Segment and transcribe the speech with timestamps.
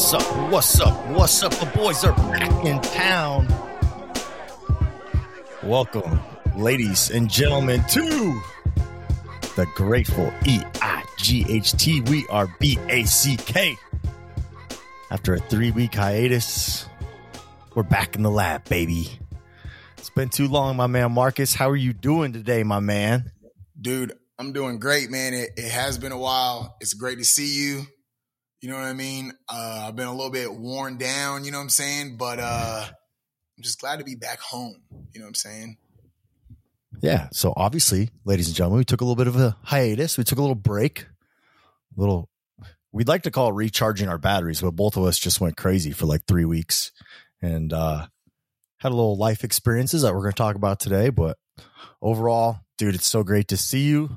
[0.00, 0.50] What's up?
[0.50, 1.06] What's up?
[1.10, 1.52] What's up?
[1.52, 3.46] The boys are back in town.
[5.62, 6.18] Welcome,
[6.56, 8.40] ladies and gentlemen, to
[9.56, 12.00] the Grateful E I G H T.
[12.00, 13.76] We are B A C K.
[15.10, 16.86] After a three week hiatus,
[17.74, 19.06] we're back in the lab, baby.
[19.98, 21.52] It's been too long, my man Marcus.
[21.52, 23.32] How are you doing today, my man?
[23.78, 25.34] Dude, I'm doing great, man.
[25.34, 26.78] It, it has been a while.
[26.80, 27.82] It's great to see you.
[28.60, 29.32] You know what I mean?
[29.48, 32.16] Uh, I've been a little bit worn down, you know what I'm saying?
[32.18, 34.82] But uh, I'm just glad to be back home.
[35.12, 35.76] You know what I'm saying?
[37.00, 37.28] Yeah.
[37.32, 40.18] So obviously, ladies and gentlemen, we took a little bit of a hiatus.
[40.18, 41.06] We took a little break.
[41.96, 42.28] A little
[42.92, 45.92] we'd like to call it recharging our batteries, but both of us just went crazy
[45.92, 46.92] for like three weeks
[47.40, 48.06] and uh
[48.78, 51.08] had a little life experiences that we're gonna talk about today.
[51.08, 51.38] But
[52.02, 54.16] overall, dude, it's so great to see you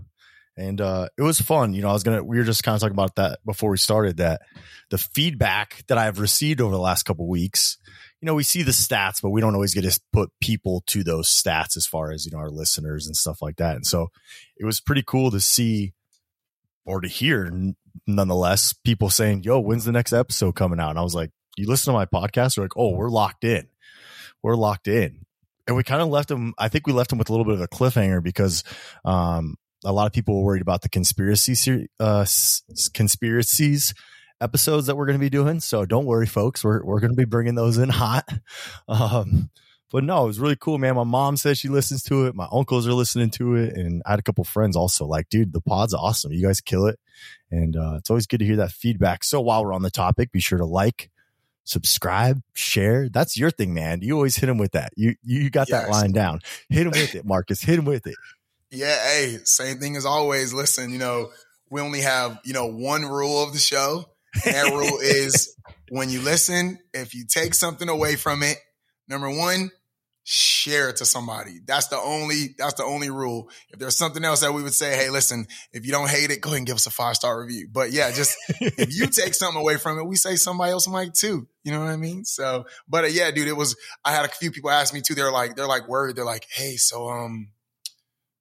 [0.55, 1.73] and uh, it was fun.
[1.73, 3.77] You know, I was gonna we were just kind of talking about that before we
[3.77, 4.17] started.
[4.17, 4.41] That
[4.89, 7.77] the feedback that I've received over the last couple weeks,
[8.21, 11.03] you know, we see the stats, but we don't always get to put people to
[11.03, 13.75] those stats as far as you know our listeners and stuff like that.
[13.75, 14.09] And so
[14.57, 15.93] it was pretty cool to see
[16.85, 17.51] or to hear,
[18.05, 21.67] nonetheless, people saying, "Yo, when's the next episode coming out?" And I was like, "You
[21.67, 23.67] listen to my podcast?" They're like, "Oh, we're locked in.
[24.43, 25.25] We're locked in."
[25.67, 26.53] and we kind of left them.
[26.57, 28.63] I think we left them with a little bit of a cliffhanger because
[29.05, 32.25] um, a lot of people were worried about the conspiracy uh,
[32.93, 33.93] conspiracies
[34.41, 35.59] episodes that we're going to be doing.
[35.59, 36.63] So don't worry, folks.
[36.63, 38.27] We're we're going to be bringing those in hot.
[38.87, 39.49] Um,
[39.91, 40.95] but no, it was really cool, man.
[40.95, 42.33] My mom says she listens to it.
[42.33, 45.05] My uncles are listening to it, and I had a couple friends also.
[45.05, 46.31] Like, dude, the pod's awesome.
[46.33, 46.99] You guys kill it,
[47.51, 49.23] and uh, it's always good to hear that feedback.
[49.23, 51.11] So while we're on the topic, be sure to like,
[51.63, 53.07] subscribe, share.
[53.07, 54.01] That's your thing, man.
[54.01, 54.93] You always hit him with that.
[54.95, 55.83] You you got yes.
[55.83, 56.39] that line down.
[56.69, 57.61] Hit him with it, Marcus.
[57.61, 58.15] Hit him with it.
[58.73, 60.51] Yeah, hey, same thing as always.
[60.51, 61.29] Listen, you know,
[61.69, 64.05] we only have, you know, one rule of the show.
[64.45, 65.55] And that rule is
[65.89, 68.57] when you listen, if you take something away from it,
[69.07, 69.69] number one,
[70.23, 71.59] share it to somebody.
[71.67, 73.51] That's the only that's the only rule.
[73.69, 76.41] If there's something else that we would say, hey, listen, if you don't hate it,
[76.41, 77.67] go ahead and give us a five star review.
[77.71, 81.13] But yeah, just if you take something away from it, we say somebody else might
[81.13, 81.47] too.
[81.63, 82.25] You know what I mean?
[82.25, 83.75] So, but uh, yeah, dude, it was.
[84.03, 85.13] I had a few people ask me too.
[85.13, 86.15] They're like, they're like worried.
[86.15, 87.49] They're like, hey, so um,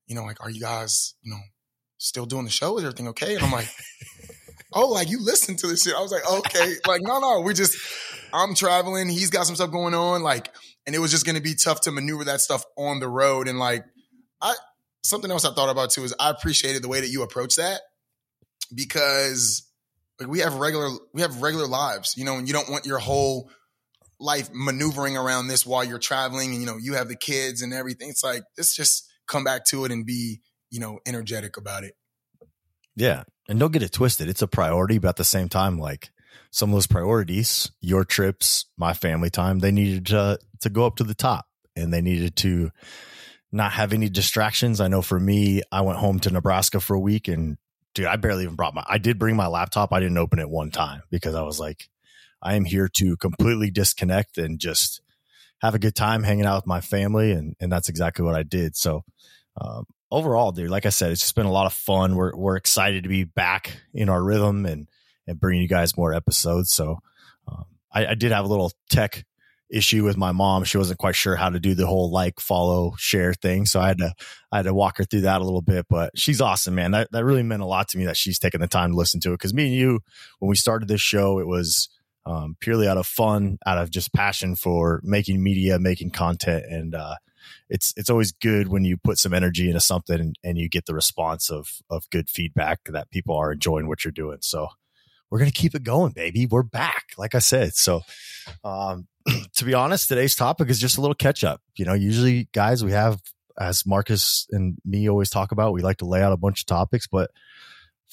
[0.06, 1.40] you know, like, are you guys, you know,
[1.98, 2.76] still doing the show?
[2.78, 3.34] Is everything okay?
[3.34, 3.68] And I'm like,
[4.72, 5.94] oh, like you listen to this shit.
[5.94, 7.76] I was like, okay, like, no, no, we just,
[8.32, 9.08] I'm traveling.
[9.08, 10.22] He's got some stuff going on.
[10.22, 10.52] Like,
[10.86, 13.48] and it was just going to be tough to maneuver that stuff on the road.
[13.48, 13.84] And like,
[14.40, 14.54] I,
[15.02, 17.80] something else I thought about too is I appreciated the way that you approach that
[18.74, 19.62] because
[20.18, 22.98] like we have regular, we have regular lives, you know, and you don't want your
[22.98, 23.50] whole
[24.18, 27.72] life maneuvering around this while you're traveling and, you know, you have the kids and
[27.72, 28.08] everything.
[28.08, 31.94] It's like, it's just, come back to it and be, you know, energetic about it.
[32.94, 33.24] Yeah.
[33.48, 34.28] And don't get it twisted.
[34.28, 36.10] It's a priority, but at the same time, like
[36.50, 40.96] some of those priorities, your trips, my family time, they needed to, to go up
[40.96, 42.70] to the top and they needed to
[43.50, 44.80] not have any distractions.
[44.80, 47.56] I know for me, I went home to Nebraska for a week and
[47.94, 49.92] dude, I barely even brought my, I did bring my laptop.
[49.92, 51.88] I didn't open it one time because I was like,
[52.42, 55.00] I am here to completely disconnect and just
[55.62, 57.32] have a good time hanging out with my family.
[57.32, 58.76] And, and that's exactly what I did.
[58.76, 59.04] So,
[59.60, 62.16] um, overall, dude, like I said, it's just been a lot of fun.
[62.16, 64.88] We're, we're excited to be back in our rhythm and,
[65.26, 66.72] and bringing you guys more episodes.
[66.72, 66.98] So,
[67.46, 69.24] um, I, I did have a little tech
[69.70, 70.64] issue with my mom.
[70.64, 73.64] She wasn't quite sure how to do the whole like, follow, share thing.
[73.64, 74.12] So I had to,
[74.50, 76.90] I had to walk her through that a little bit, but she's awesome, man.
[76.90, 79.20] That, that really meant a lot to me that she's taking the time to listen
[79.20, 79.40] to it.
[79.40, 80.00] Cause me and you,
[80.40, 81.88] when we started this show, it was,
[82.26, 86.94] um, purely out of fun, out of just passion for making media, making content, and
[86.94, 87.16] uh,
[87.68, 90.86] it's it's always good when you put some energy into something and, and, you get
[90.86, 94.38] the response of of good feedback that people are enjoying what you're doing.
[94.40, 94.68] So
[95.30, 96.46] we're gonna keep it going, baby.
[96.46, 97.74] We're back, like I said.
[97.74, 98.02] So
[98.62, 99.08] um,
[99.56, 101.60] to be honest, today's topic is just a little catch up.
[101.76, 103.20] You know, usually guys we have
[103.58, 106.66] as Marcus and me always talk about, we like to lay out a bunch of
[106.66, 107.30] topics, but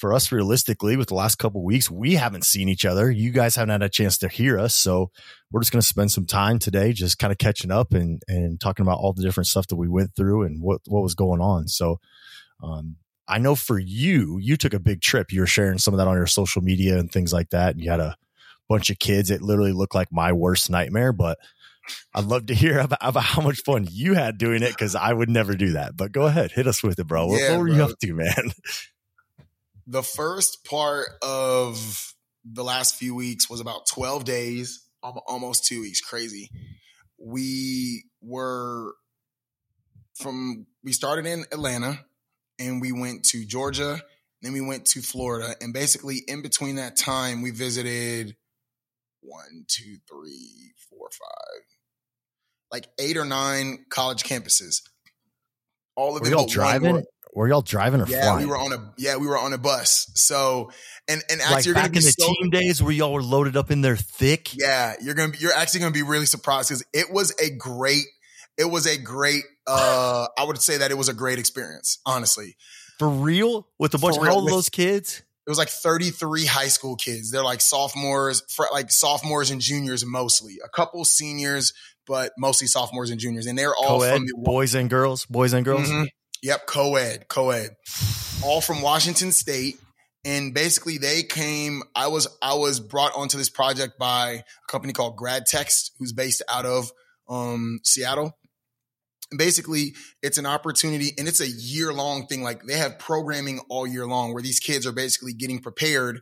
[0.00, 3.54] for us realistically with the last couple weeks we haven't seen each other you guys
[3.54, 5.10] haven't had a chance to hear us so
[5.50, 8.60] we're just going to spend some time today just kind of catching up and and
[8.60, 11.40] talking about all the different stuff that we went through and what what was going
[11.40, 12.00] on so
[12.62, 12.96] um,
[13.28, 16.08] i know for you you took a big trip you were sharing some of that
[16.08, 18.16] on your social media and things like that and you had a
[18.68, 21.38] bunch of kids it literally looked like my worst nightmare but
[22.14, 25.12] I'd love to hear about, about how much fun you had doing it because I
[25.12, 25.96] would never do that.
[25.96, 27.26] But go ahead, hit us with it, bro.
[27.26, 27.74] What, yeah, what were bro.
[27.74, 28.52] you up to, man?
[29.90, 32.14] the first part of
[32.44, 36.00] the last few weeks was about 12 days, almost two weeks.
[36.00, 36.48] Crazy.
[37.18, 38.94] We were
[40.14, 42.04] from, we started in Atlanta
[42.60, 44.00] and we went to Georgia,
[44.42, 45.56] then we went to Florida.
[45.60, 48.36] And basically, in between that time, we visited
[49.22, 51.62] one, two, three, four, five,
[52.70, 54.82] like eight or nine college campuses.
[55.96, 57.04] All of Were them one driving?
[57.34, 58.46] Were- y'all driving or yeah, flying?
[58.46, 60.10] we were on a yeah, we were on a bus.
[60.14, 60.70] So
[61.08, 63.12] and and like actually you're gonna back be in the so, team days where y'all
[63.12, 64.50] were loaded up in there thick.
[64.56, 68.04] yeah, you're gonna be you're actually gonna be really surprised because it was a great
[68.58, 72.56] it was a great uh I would say that it was a great experience, honestly.
[72.98, 73.66] For real?
[73.78, 75.22] With a bunch For of real, how old are with- those kids?
[75.46, 77.30] It was like 33 high school kids.
[77.32, 80.58] They're like sophomores, fr- like sophomores and juniors mostly.
[80.64, 81.72] A couple seniors,
[82.06, 83.46] but mostly sophomores and juniors.
[83.46, 85.88] And they're all Co-ed, from the boys and girls, boys and girls.
[85.88, 86.08] Mhm.
[86.42, 87.76] Yep, co-ed, co-ed.
[88.42, 89.78] All from Washington State.
[90.24, 94.92] And basically they came, I was I was brought onto this project by a company
[94.92, 96.90] called Grad Text, who's based out of
[97.28, 98.36] um, Seattle.
[99.30, 102.42] And basically, it's an opportunity and it's a year long thing.
[102.42, 106.20] Like they have programming all year long where these kids are basically getting prepared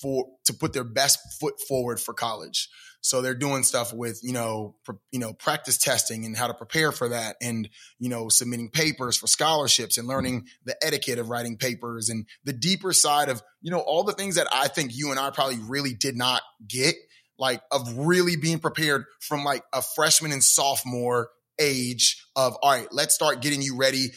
[0.00, 2.68] for to put their best foot forward for college.
[3.02, 6.54] So they're doing stuff with, you know, pr- you know, practice testing and how to
[6.54, 7.68] prepare for that and,
[7.98, 12.52] you know, submitting papers for scholarships and learning the etiquette of writing papers and the
[12.52, 15.58] deeper side of, you know, all the things that I think you and I probably
[15.66, 16.94] really did not get,
[17.38, 22.88] like of really being prepared from like a freshman and sophomore age of, all right,
[22.90, 24.08] let's start getting you ready.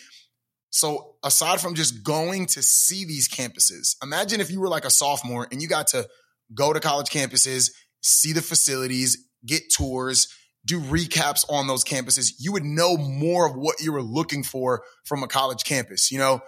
[0.71, 4.89] So aside from just going to see these campuses, imagine if you were like a
[4.89, 6.07] sophomore and you got to
[6.53, 7.71] go to college campuses,
[8.03, 10.27] see the facilities, get tours,
[10.65, 14.83] do recaps on those campuses, you would know more of what you were looking for
[15.05, 16.11] from a college campus.
[16.11, 16.41] You know,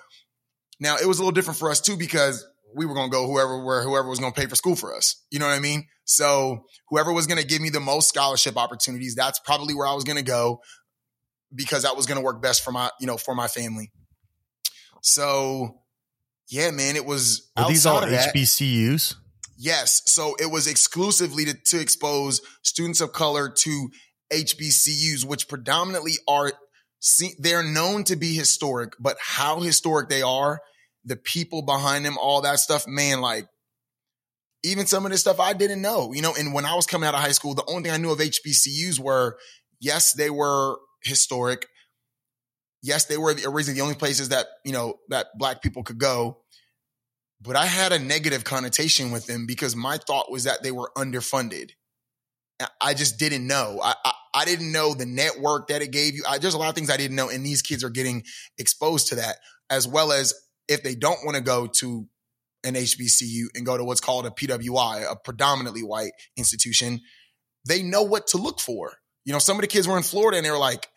[0.80, 3.26] now it was a little different for us too because we were going to go
[3.26, 5.22] whoever where whoever was going to pay for school for us.
[5.32, 5.88] You know what I mean?
[6.06, 9.94] So whoever was going to give me the most scholarship opportunities, that's probably where I
[9.94, 10.60] was going to go
[11.54, 13.92] because that was going to work best for my you know for my family.
[15.02, 15.82] So
[16.50, 19.16] yeah, man, it was Were these all outside of that- HBCUs?
[19.58, 20.02] Yes.
[20.06, 23.90] So it was exclusively to, to expose students of color to
[24.34, 26.52] HBCUs, which predominantly are,
[27.00, 30.60] see, they're known to be historic, but how historic they are,
[31.06, 33.48] the people behind them, all that stuff, man, like
[34.64, 37.08] even some of this stuff I didn't know, you know, and when I was coming
[37.08, 39.38] out of high school, the only thing I knew of HBCUs were,
[39.80, 41.68] yes, they were historic.
[42.82, 46.00] Yes, they were the, originally the only places that, you know, that black people could
[46.00, 46.40] go
[47.46, 50.92] but I had a negative connotation with them because my thought was that they were
[50.98, 51.72] underfunded.
[52.82, 53.80] I- just didn't know.
[53.84, 56.24] I, I, I didn't know the network that it gave you.
[56.28, 58.24] I, there's a lot of things I didn't know, and these kids are getting
[58.58, 59.38] exposed to that,
[59.70, 60.34] as well as
[60.68, 62.08] if they don't want to go to
[62.64, 67.02] an HBCU and go to what's called a PWI, a predominantly white institution,
[67.68, 68.94] they know what to look for.
[69.24, 70.88] You know, some of the kids were in Florida and they were like,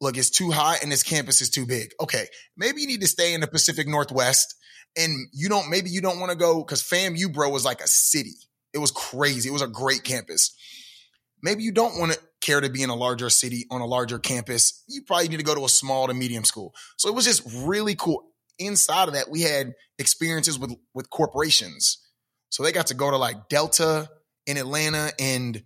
[0.00, 1.92] look, it's too high and this campus is too big.
[2.00, 2.26] Okay,
[2.56, 4.54] maybe you need to stay in the Pacific Northwest
[4.96, 7.88] and you don't maybe you don't want to go because FAMU bro was like a
[7.88, 8.34] city.
[8.72, 9.48] It was crazy.
[9.48, 10.56] It was a great campus.
[11.42, 14.18] Maybe you don't want to care to be in a larger city on a larger
[14.18, 14.82] campus.
[14.88, 16.74] You probably need to go to a small to medium school.
[16.96, 18.24] So it was just really cool.
[18.58, 21.98] Inside of that, we had experiences with with corporations.
[22.50, 24.08] So they got to go to like Delta
[24.46, 25.62] in Atlanta and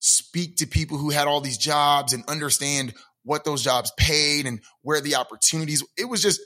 [0.00, 4.60] speak to people who had all these jobs and understand what those jobs paid and
[4.82, 5.84] where the opportunities.
[5.96, 6.40] It was just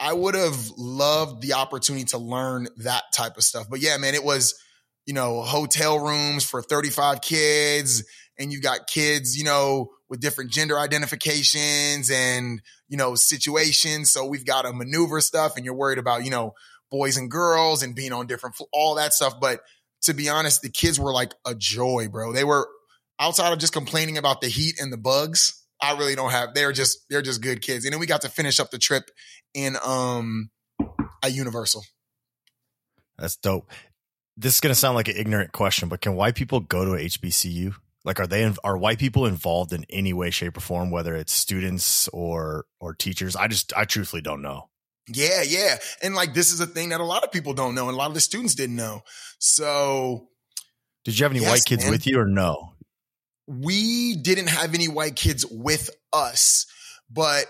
[0.00, 3.66] I would have loved the opportunity to learn that type of stuff.
[3.68, 4.54] But yeah, man, it was,
[5.04, 8.02] you know, hotel rooms for 35 kids
[8.38, 14.10] and you got kids, you know, with different gender identifications and, you know, situations.
[14.10, 16.54] So we've got to maneuver stuff and you're worried about, you know,
[16.90, 19.38] boys and girls and being on different, all that stuff.
[19.38, 19.60] But
[20.02, 22.32] to be honest, the kids were like a joy, bro.
[22.32, 22.66] They were
[23.20, 25.59] outside of just complaining about the heat and the bugs.
[25.82, 27.84] I really don't have, they're just, they're just good kids.
[27.84, 29.10] And then we got to finish up the trip
[29.54, 30.50] in um
[31.22, 31.84] at Universal.
[33.18, 33.70] That's dope.
[34.36, 37.74] This is to sound like an ignorant question, but can white people go to HBCU?
[38.04, 41.32] Like, are they are white people involved in any way, shape, or form, whether it's
[41.32, 43.36] students or or teachers?
[43.36, 44.70] I just I truthfully don't know.
[45.08, 45.76] Yeah, yeah.
[46.02, 47.98] And like this is a thing that a lot of people don't know and a
[47.98, 49.02] lot of the students didn't know.
[49.38, 50.28] So
[51.04, 51.90] Did you have any Yes, white kids man.
[51.90, 52.74] with you or no?
[53.50, 56.66] We didn't have any white kids with us,
[57.10, 57.46] but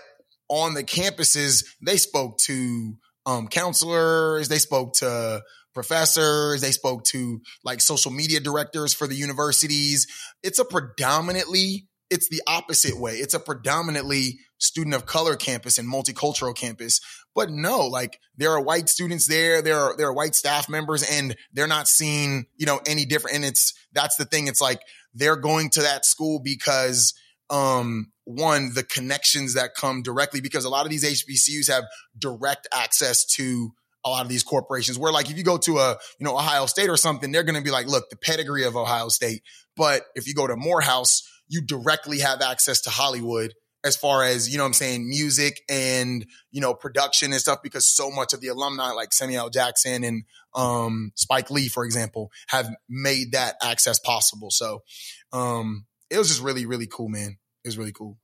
[0.49, 5.43] on the campuses, they spoke to um, counselors, they spoke to
[5.75, 10.07] professors, they spoke to like social media directors for the universities.
[10.41, 13.13] It's a predominantly, it's the opposite way.
[13.13, 16.99] It's a predominantly student of color campus and multicultural campus.
[17.35, 21.03] But no, like there are white students there, there are there are white staff members,
[21.03, 23.37] and they're not seen, you know, any different.
[23.37, 24.47] And it's that's the thing.
[24.47, 24.81] It's like
[25.13, 27.13] they're going to that school because
[27.49, 31.83] um one the connections that come directly because a lot of these HBCUs have
[32.17, 33.71] direct access to
[34.03, 36.65] a lot of these corporations where like if you go to a, you know, Ohio
[36.65, 39.43] State or something, they're going to be like, look, the pedigree of Ohio State.
[39.75, 43.53] But if you go to Morehouse, you directly have access to Hollywood
[43.83, 47.87] as far as, you know I'm saying, music and, you know, production and stuff, because
[47.87, 50.23] so much of the alumni like Samuel Jackson and
[50.55, 54.51] um, Spike Lee, for example, have made that access possible.
[54.51, 54.83] So
[55.31, 57.37] um, it was just really, really cool, man.
[57.63, 58.17] It was really cool.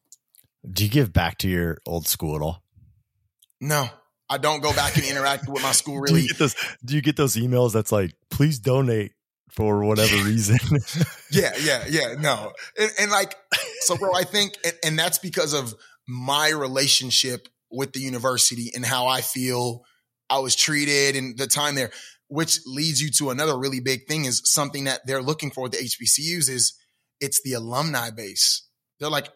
[0.70, 2.64] Do you give back to your old school at all?
[3.62, 3.90] No,
[4.30, 6.22] I don't go back and interact with my school really.
[6.22, 9.14] Do you, get those, do you get those emails that's like, please donate
[9.50, 10.60] for whatever reason?
[11.32, 12.16] yeah, yeah, yeah.
[12.20, 12.52] No.
[12.78, 13.36] And, and, like,
[13.82, 15.74] so, bro, I think, and, and that's because of
[16.08, 19.84] my relationship with the university and how I feel
[20.30, 21.92] I was treated and the time there,
[22.28, 25.78] which leads you to another really big thing is something that they're looking for the
[25.78, 26.74] HBCUs is
[27.20, 28.68] it's the alumni base.
[29.00, 29.30] They're like,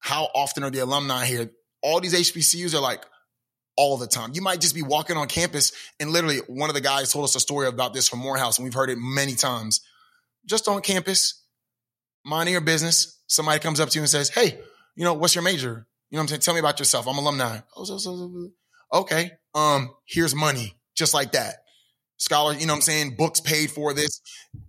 [0.00, 1.50] how often are the alumni here?
[1.82, 3.04] All these HBCUs are like,
[3.76, 4.32] all the time.
[4.34, 7.36] You might just be walking on campus and literally one of the guys told us
[7.36, 9.80] a story about this from Morehouse and we've heard it many times.
[10.46, 11.44] Just on campus,
[12.24, 14.58] minding your business, somebody comes up to you and says, Hey,
[14.96, 15.86] you know, what's your major?
[16.10, 16.40] You know what I'm saying?
[16.40, 17.06] Tell me about yourself.
[17.06, 17.58] I'm alumni.
[18.92, 19.30] Okay.
[19.54, 20.74] Um, here's money.
[20.96, 21.56] Just like that.
[22.18, 23.16] Scholar, you know what I'm saying?
[23.16, 24.20] Books paid for this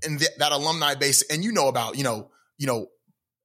[0.04, 1.24] and th- that alumni base.
[1.24, 2.88] And you know about, you know, you know,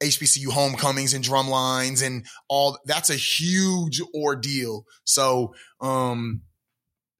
[0.02, 4.84] HBCU homecomings and drum lines and all that's a huge ordeal.
[5.04, 6.42] So, um,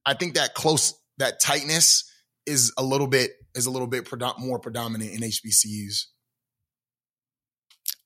[0.04, 2.04] I think that close, that tightness
[2.46, 4.06] is a little bit, is a little bit
[4.38, 6.06] more predominant in HBCUs.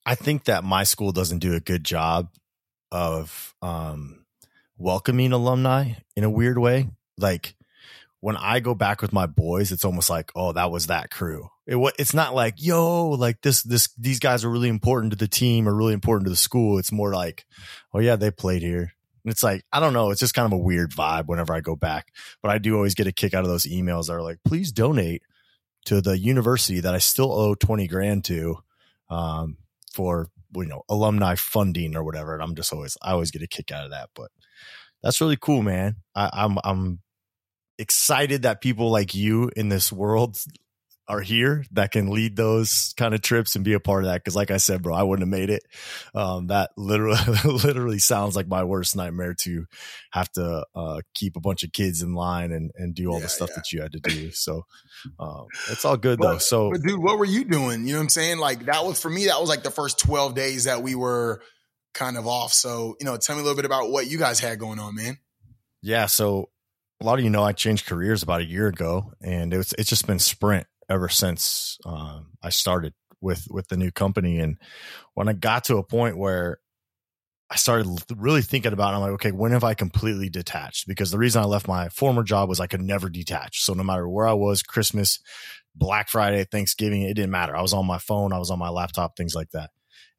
[0.06, 2.28] I think that my school doesn't do a good job
[2.92, 4.24] of, um,
[4.76, 6.88] welcoming alumni in a weird way.
[7.16, 7.56] Like
[8.20, 11.48] when I go back with my boys, it's almost like, oh, that was that crew.
[11.66, 15.28] It, it's not like, yo, like this, this, these guys are really important to the
[15.28, 16.78] team or really important to the school.
[16.78, 17.46] It's more like,
[17.94, 18.92] oh yeah, they played here.
[19.24, 20.10] And it's like, I don't know.
[20.10, 22.08] It's just kind of a weird vibe whenever I go back,
[22.42, 24.72] but I do always get a kick out of those emails that are like, please
[24.72, 25.22] donate
[25.86, 28.56] to the university that I still owe 20 grand to,
[29.10, 29.58] um,
[29.92, 32.34] for, you know, alumni funding or whatever.
[32.34, 34.30] And I'm just always, I always get a kick out of that, but
[35.02, 35.96] that's really cool, man.
[36.14, 37.00] I, I'm, I'm
[37.78, 40.38] excited that people like you in this world
[41.08, 44.22] are here that can lead those kind of trips and be a part of that.
[44.22, 45.62] Cause like I said, bro, I wouldn't have made it.
[46.14, 49.64] Um, that literally, literally sounds like my worst nightmare to
[50.12, 53.22] have to, uh, keep a bunch of kids in line and, and do all yeah,
[53.22, 53.56] the stuff yeah.
[53.56, 54.30] that you had to do.
[54.38, 54.62] So,
[55.18, 56.38] um, it's all good but, though.
[56.38, 57.86] So, but dude, what were you doing?
[57.86, 58.38] You know what I'm saying?
[58.38, 61.42] Like that was for me, that was like the first 12 days that we were
[61.94, 62.52] kind of off.
[62.52, 64.94] So, you know, tell me a little bit about what you guys had going on,
[64.94, 65.18] man.
[65.82, 66.06] Yeah.
[66.06, 66.50] So
[67.00, 69.88] a lot of you know I changed careers about a year ago, and it's it's
[69.88, 74.38] just been sprint ever since um, I started with with the new company.
[74.38, 74.58] And
[75.14, 76.58] when I got to a point where
[77.50, 77.86] I started
[78.16, 80.86] really thinking about, it, I'm like, okay, when have I completely detached?
[80.86, 83.62] Because the reason I left my former job was I could never detach.
[83.62, 85.20] So no matter where I was, Christmas,
[85.74, 87.56] Black Friday, Thanksgiving, it didn't matter.
[87.56, 89.70] I was on my phone, I was on my laptop, things like that.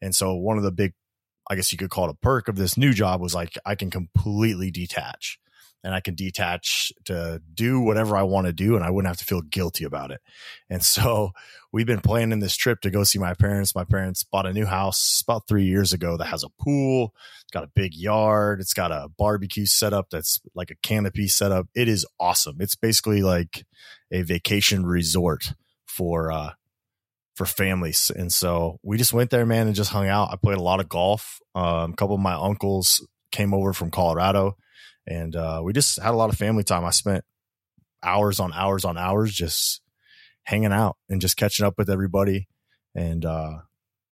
[0.01, 0.93] And so one of the big,
[1.49, 3.75] I guess you could call it a perk of this new job was like I
[3.75, 5.39] can completely detach
[5.83, 9.17] and I can detach to do whatever I want to do and I wouldn't have
[9.17, 10.21] to feel guilty about it.
[10.69, 11.31] And so
[11.71, 13.75] we've been planning this trip to go see my parents.
[13.75, 17.13] My parents bought a new house about three years ago that has a pool.
[17.41, 18.59] It's got a big yard.
[18.59, 21.67] It's got a barbecue setup that's like a canopy setup.
[21.73, 22.57] It is awesome.
[22.59, 23.65] It's basically like
[24.11, 25.53] a vacation resort
[25.85, 26.51] for, uh,
[27.35, 28.11] for families.
[28.13, 30.29] And so we just went there, man, and just hung out.
[30.29, 31.39] I played a lot of golf.
[31.55, 34.57] Um, a couple of my uncles came over from Colorado
[35.09, 36.85] and uh, we just had a lot of family time.
[36.85, 37.25] I spent
[38.03, 39.81] hours on hours on hours just
[40.43, 42.47] hanging out and just catching up with everybody,
[42.95, 43.59] and uh,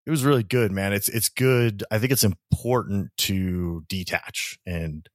[0.06, 0.92] it was really good, man.
[0.92, 1.84] It's it's good.
[1.90, 5.08] I think it's important to detach and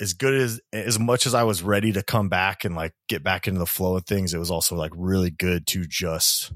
[0.00, 3.22] as good as as much as I was ready to come back and like get
[3.22, 6.52] back into the flow of things, it was also like really good to just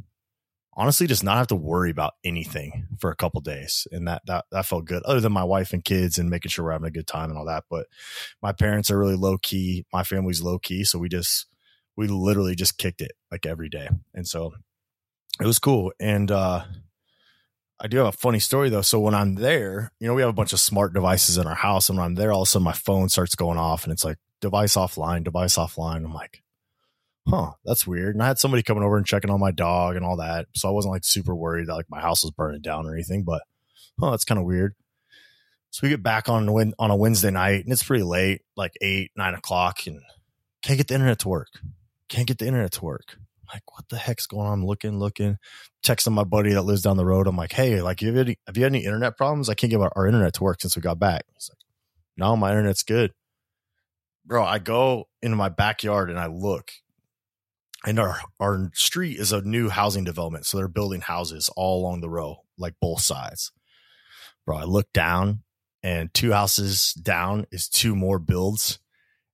[0.77, 3.87] honestly just not have to worry about anything for a couple days.
[3.93, 6.65] And that, that that felt good other than my wife and kids and making sure
[6.65, 7.65] we're having a good time and all that.
[7.71, 7.87] But
[8.43, 11.47] my parents are really low key my family's low key so we just
[11.97, 13.89] we literally just kicked it like every day.
[14.15, 14.53] And so
[15.41, 15.93] it was cool.
[16.01, 16.65] And uh
[17.81, 18.83] I do have a funny story though.
[18.83, 21.57] So when I'm there, you know, we have a bunch of smart devices in our
[21.57, 23.93] house, and when I'm there, all of a sudden my phone starts going off, and
[23.93, 26.05] it's like device offline, device offline.
[26.05, 26.44] I'm like,
[27.29, 28.15] huh, that's weird.
[28.15, 30.47] And I had somebody coming over and checking on my dog and all that.
[30.55, 33.25] So I wasn't like super worried that like my house was burning down or anything,
[33.25, 33.43] but
[34.01, 34.75] oh, that's kind of weird.
[35.71, 39.11] So we get back on on a Wednesday night and it's pretty late, like eight,
[39.17, 40.01] nine o'clock, and
[40.63, 41.49] can't get the internet to work.
[42.09, 43.17] Can't get the internet to work.
[43.53, 44.61] Like, what the heck's going on?
[44.61, 45.37] I'm looking, looking,
[45.85, 47.27] texting my buddy that lives down the road.
[47.27, 49.49] I'm like, hey, like, have you had any, have you had any internet problems?
[49.49, 51.25] I can't get our internet to work since we got back.
[51.35, 51.59] He's like,
[52.17, 53.13] no, my internet's good
[54.25, 56.73] bro, I go into my backyard and I look,
[57.85, 62.01] and our our street is a new housing development, so they're building houses all along
[62.01, 63.53] the row, like both sides.
[64.47, 65.43] Bro, I look down,
[65.83, 68.79] and two houses down is two more builds,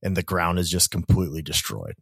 [0.02, 1.94] and the ground is just completely destroyed.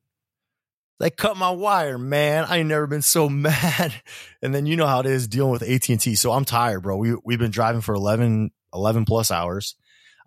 [1.00, 2.44] They cut my wire, man.
[2.48, 3.94] I ain't never been so mad.
[4.42, 6.14] And then you know how it is dealing with AT and T.
[6.16, 6.96] So I'm tired, bro.
[6.96, 9.76] We we've been driving for 11, 11 plus hours.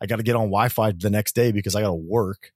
[0.01, 2.51] I got to get on Wi-Fi the next day because I got to work,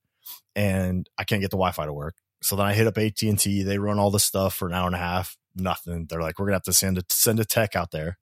[0.55, 2.15] and I can't get the Wi-Fi to work.
[2.45, 3.63] So then I hit up AT and T.
[3.63, 5.35] They run all the stuff for an hour and a half.
[5.55, 6.05] Nothing.
[6.07, 8.17] They're like, we're gonna have to send a send a tech out there.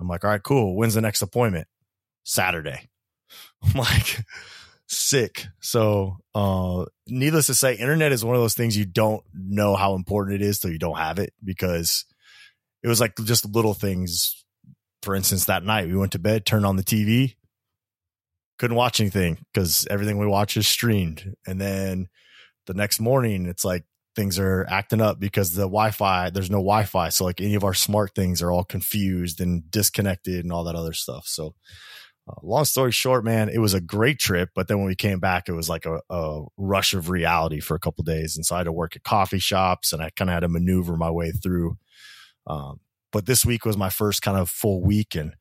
[0.00, 0.76] I'm like, all right, cool.
[0.76, 1.68] When's the next appointment?
[2.24, 2.88] Saturday.
[3.62, 4.24] I'm like,
[4.88, 5.46] sick.
[5.60, 9.94] So, uh, needless to say, internet is one of those things you don't know how
[9.94, 12.04] important it is till you don't have it because
[12.82, 14.44] it was like just little things.
[15.02, 17.36] For instance, that night we went to bed, turned on the TV,
[18.58, 21.36] couldn't watch anything because everything we watch is streamed.
[21.46, 22.08] And then
[22.68, 23.84] the next morning, it's like
[24.14, 27.08] things are acting up because the Wi-Fi, there's no Wi-Fi.
[27.08, 30.76] So like any of our smart things are all confused and disconnected and all that
[30.76, 31.26] other stuff.
[31.26, 31.54] So
[32.28, 34.50] uh, long story short, man, it was a great trip.
[34.54, 37.74] But then when we came back, it was like a, a rush of reality for
[37.74, 38.36] a couple days.
[38.36, 40.48] And so I had to work at coffee shops and I kind of had to
[40.48, 41.78] maneuver my way through.
[42.46, 42.80] Um,
[43.12, 45.34] but this week was my first kind of full week and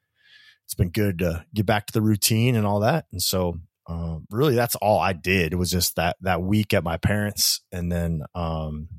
[0.66, 3.06] it's been good to get back to the routine and all that.
[3.12, 5.54] And so um, really that's all I did.
[5.54, 8.90] Was just that that week at my parents, and then um,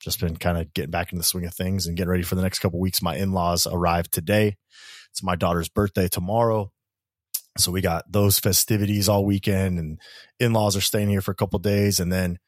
[0.00, 2.34] just been kind of getting back into the swing of things and getting ready for
[2.34, 3.02] the next couple weeks.
[3.02, 4.56] My in laws arrived today.
[5.10, 6.72] It's my daughter's birthday tomorrow.
[7.58, 10.00] So we got those festivities all weekend, and
[10.38, 12.38] in laws are staying here for a couple days, and then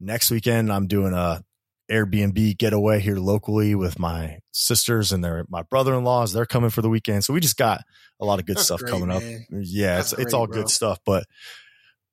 [0.00, 1.42] next weekend I'm doing a
[1.90, 6.32] Airbnb getaway here locally with my sisters and their my brother in laws.
[6.32, 7.82] They're coming for the weekend, so we just got
[8.20, 9.16] a lot of good That's stuff great, coming man.
[9.16, 9.22] up.
[9.62, 10.56] Yeah, That's it's great, it's all bro.
[10.62, 11.24] good stuff, but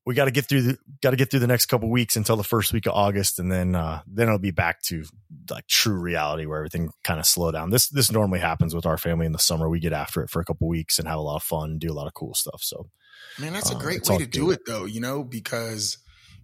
[0.05, 2.35] we got to get through the got to get through the next couple weeks until
[2.35, 5.05] the first week of August, and then uh, then it'll be back to
[5.49, 7.69] like true reality where everything kind of slow down.
[7.69, 9.69] This this normally happens with our family in the summer.
[9.69, 11.91] We get after it for a couple weeks and have a lot of fun, do
[11.91, 12.61] a lot of cool stuff.
[12.61, 12.89] So,
[13.39, 14.31] man, that's a uh, great way to good.
[14.31, 14.85] do it, though.
[14.85, 15.97] You know, because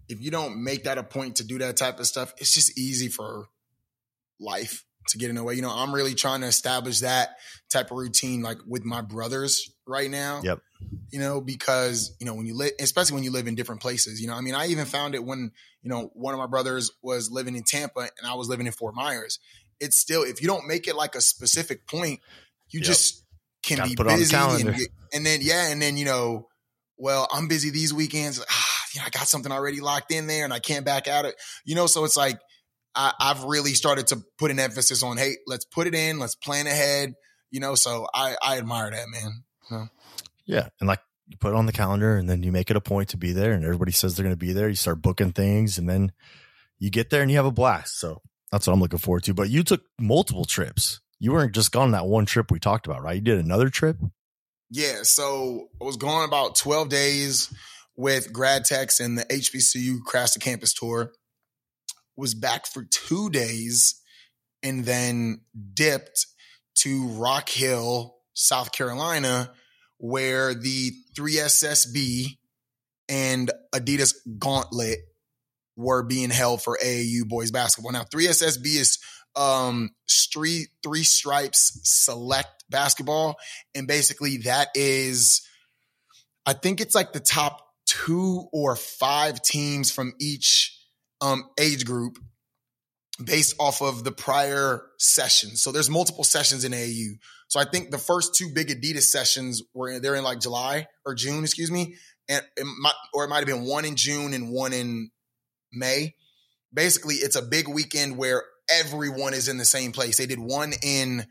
[0.09, 2.77] if you don't make that a point to do that type of stuff, it's just
[2.77, 3.47] easy for
[4.39, 5.53] life to get in the way.
[5.53, 7.37] You know, I'm really trying to establish that
[7.69, 10.41] type of routine like with my brothers right now.
[10.43, 10.59] Yep.
[11.11, 14.19] You know, because, you know, when you live, especially when you live in different places,
[14.19, 15.51] you know, I mean, I even found it when,
[15.83, 18.71] you know, one of my brothers was living in Tampa and I was living in
[18.71, 19.39] Fort Myers.
[19.79, 22.19] It's still, if you don't make it like a specific point,
[22.69, 22.87] you yep.
[22.87, 23.23] just
[23.63, 24.35] can Gotta be busy.
[24.35, 24.79] And,
[25.13, 25.69] and, then, yeah.
[25.69, 26.47] And then, you know,
[26.97, 28.43] well, I'm busy these weekends.
[28.49, 31.25] Ah, You know, I got something already locked in there and I can't back out
[31.25, 31.35] it.
[31.65, 32.39] You know, so it's like
[32.95, 36.35] I, have really started to put an emphasis on, hey, let's put it in, let's
[36.35, 37.13] plan ahead.
[37.51, 39.43] You know, so I, I admire that, man.
[39.71, 39.87] Know?
[40.45, 40.69] Yeah.
[40.79, 43.09] And like you put it on the calendar and then you make it a point
[43.09, 44.69] to be there and everybody says they're going to be there.
[44.69, 46.11] You start booking things and then
[46.79, 47.99] you get there and you have a blast.
[47.99, 48.21] So
[48.51, 49.33] that's what I'm looking forward to.
[49.33, 51.01] But you took multiple trips.
[51.19, 53.15] You weren't just gone that one trip we talked about, right?
[53.15, 53.97] You did another trip?
[54.71, 55.03] Yeah.
[55.03, 57.53] So I was gone about 12 days
[57.99, 61.11] with grad techs and the HBCU Crash the Campus tour.
[62.15, 64.01] Was back for two days
[64.63, 65.41] and then
[65.73, 66.25] dipped
[66.75, 69.51] to Rock Hill, South Carolina,
[69.97, 72.37] where the 3SSB
[73.09, 74.99] and Adidas Gauntlet
[75.75, 77.91] were being held for AAU boys basketball.
[77.91, 78.97] Now, 3SSB is
[79.35, 83.35] um street three stripes select basketball
[83.75, 85.45] and basically that is
[86.47, 90.77] I think it's like the top two or five teams from each
[91.21, 92.19] um, age group
[93.23, 95.61] based off of the prior sessions.
[95.61, 97.17] So there's multiple sessions in AAU.
[97.47, 101.15] So I think the first two big Adidas sessions were they're in like July or
[101.15, 101.95] June, excuse me,
[102.29, 105.09] and it might, or it might have been one in June and one in
[105.73, 106.15] May.
[106.71, 110.17] Basically, it's a big weekend where everyone is in the same place.
[110.17, 111.25] They did one in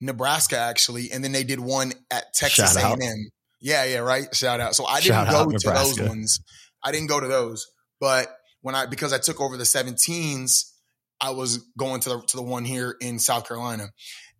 [0.00, 3.30] Nebraska actually, and then they did one at Texas A&M.
[3.60, 4.34] Yeah, yeah, right.
[4.34, 4.74] Shout out.
[4.74, 6.40] So I didn't Shout go to those ones.
[6.82, 7.66] I didn't go to those,
[8.00, 8.28] but
[8.62, 10.72] when I because I took over the 17s,
[11.20, 13.88] I was going to the to the one here in South Carolina,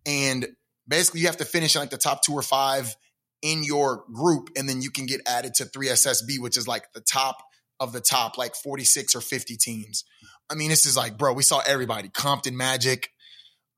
[0.05, 0.47] and
[0.87, 2.95] basically you have to finish like the top two or five
[3.41, 7.01] in your group, and then you can get added to 3SSB, which is like the
[7.01, 7.37] top
[7.79, 10.03] of the top, like 46 or 50 teams.
[10.49, 12.09] I mean, this is like, bro, we saw everybody.
[12.09, 13.09] Compton Magic,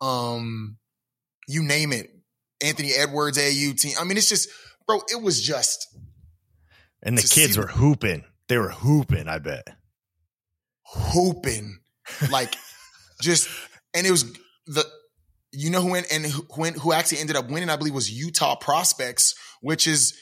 [0.02, 0.78] um,
[1.48, 2.10] you name it.
[2.62, 3.96] Anthony Edwards, AU team.
[4.00, 4.50] I mean, it's just
[4.88, 5.88] bro, it was just.
[7.02, 8.24] And the kids were hooping.
[8.48, 9.68] They were hooping, I bet.
[10.96, 11.80] Hooping.
[12.30, 12.54] Like,
[13.22, 13.48] just,
[13.94, 14.26] and it was
[14.68, 14.86] the,
[15.54, 16.44] you know who went and who,
[16.74, 20.14] who actually ended up winning, I believe, was Utah Prospects, which is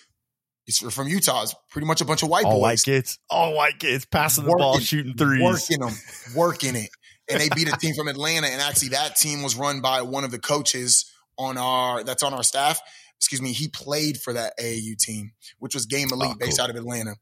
[0.67, 1.41] It's from Utah.
[1.41, 2.61] It's pretty much a bunch of white all boys.
[2.61, 5.41] white kids, all white kids passing the ball, shooting threes.
[5.41, 5.95] working them,
[6.35, 6.89] working it.
[7.29, 8.45] And they beat a team from Atlanta.
[8.47, 12.33] And actually, that team was run by one of the coaches on our that's on
[12.33, 12.79] our staff.
[13.21, 16.63] Excuse me, he played for that AAU team, which was Game Elite Oh, based cool.
[16.63, 17.15] out of Atlanta.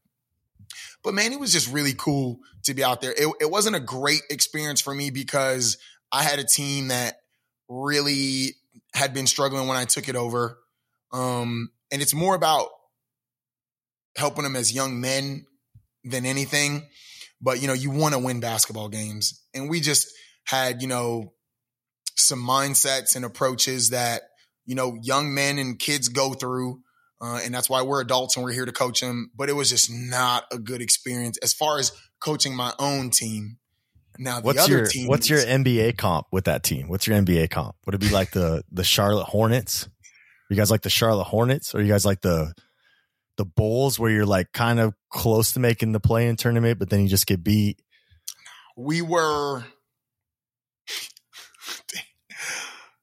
[1.04, 3.12] But man, it was just really cool to be out there.
[3.12, 5.76] It, it wasn't a great experience for me because
[6.10, 7.16] I had a team that
[7.68, 8.54] really
[8.94, 10.58] had been struggling when I took it over.
[11.12, 12.68] Um, and it's more about
[14.16, 15.44] helping them as young men
[16.04, 16.88] than anything.
[17.42, 20.08] But you know, you want to win basketball games, and we just
[20.44, 21.32] had you know
[22.16, 24.22] some mindsets and approaches that
[24.70, 26.80] you know young men and kids go through.
[27.20, 29.30] Uh, and that's why we're adults and we're here to coach them.
[29.34, 33.58] But it was just not a good experience as far as coaching my own team.
[34.16, 36.88] Now the What's other your team, What's your NBA comp with that team?
[36.88, 37.74] What's your NBA comp?
[37.84, 39.88] Would it be like the the Charlotte Hornets?
[40.48, 42.54] You guys like the Charlotte Hornets, or you guys like the
[43.36, 46.90] the Bulls, where you're like kind of close to making the play in tournament, but
[46.90, 47.80] then you just get beat?
[48.80, 49.64] we were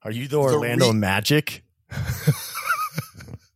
[0.07, 1.65] Are you the Orlando re- Magic?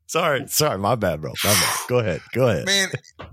[0.08, 1.32] sorry, sorry, my bad, bro.
[1.46, 1.78] My bad.
[1.88, 2.66] Go ahead, go ahead.
[2.66, 2.90] man.
[2.92, 3.26] you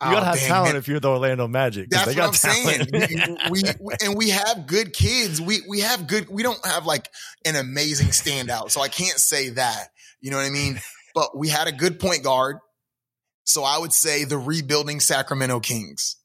[0.00, 0.76] gotta Oh, have dang, talent man.
[0.76, 1.90] if you're the Orlando Magic.
[1.90, 2.86] That's they what got I'm saying.
[2.86, 3.40] talent.
[3.50, 5.38] We, we, we- and we have good kids.
[5.38, 6.30] We we have good.
[6.30, 7.10] We don't have like
[7.44, 9.88] an amazing standout, so I can't say that.
[10.22, 10.80] You know what I mean?
[11.14, 12.56] But we had a good point guard.
[13.44, 16.16] So I would say the rebuilding Sacramento Kings.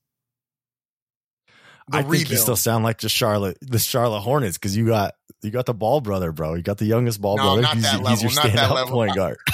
[1.92, 5.52] I think you still sound like the Charlotte, the Charlotte Hornets, because you got you
[5.52, 6.56] got the Ball brother, bro.
[6.56, 7.62] You got the youngest Ball No, brother.
[7.62, 8.94] not he's, that he's your level, not that level.
[8.94, 9.38] point guard.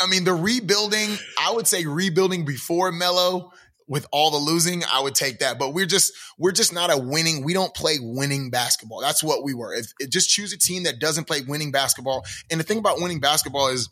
[0.00, 1.16] I mean, the rebuilding.
[1.40, 3.52] I would say rebuilding before Melo.
[3.88, 5.60] With all the losing, I would take that.
[5.60, 7.44] But we're just we're just not a winning.
[7.44, 9.00] We don't play winning basketball.
[9.00, 9.72] That's what we were.
[9.72, 12.24] If, if just choose a team that doesn't play winning basketball.
[12.50, 13.88] And the thing about winning basketball is,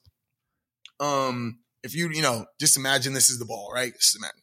[0.98, 3.92] um, if you you know just imagine this is the ball, right?
[3.92, 4.40] Just imagine.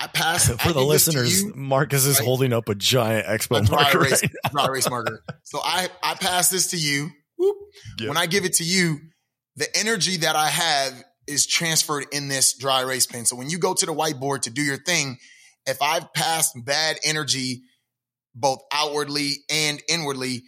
[0.00, 2.24] I pass I For the this to listeners, you, Marcus is right?
[2.24, 3.98] holding up a giant a expo dry marker.
[3.98, 5.24] erase, right dry erase marker.
[5.44, 7.10] So I I pass this to you.
[8.00, 8.08] Yep.
[8.08, 8.98] When I give it to you,
[9.56, 13.24] the energy that I have is transferred in this dry erase pen.
[13.24, 15.18] So when you go to the whiteboard to do your thing,
[15.66, 17.62] if I've passed bad energy
[18.34, 20.42] both outwardly and inwardly,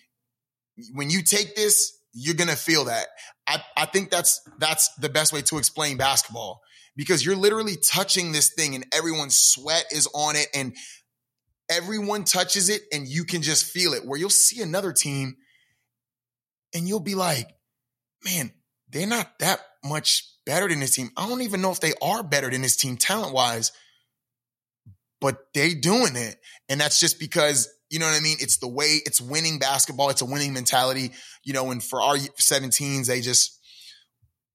[0.95, 3.07] when you take this, you're gonna feel that.
[3.47, 6.61] I, I think that's that's the best way to explain basketball
[7.01, 10.77] because you're literally touching this thing and everyone's sweat is on it and
[11.71, 14.05] everyone touches it and you can just feel it.
[14.05, 15.39] Where you'll see another team
[16.75, 17.49] and you'll be like,
[18.23, 18.53] man,
[18.91, 21.09] they're not that much better than this team.
[21.17, 23.73] I don't even know if they are better than this team talent wise,
[25.23, 26.37] but they doing it.
[26.69, 28.37] And that's just because, you know what I mean?
[28.41, 30.11] It's the way it's winning basketball.
[30.11, 31.13] It's a winning mentality,
[31.45, 33.59] you know, and for our 17s, they just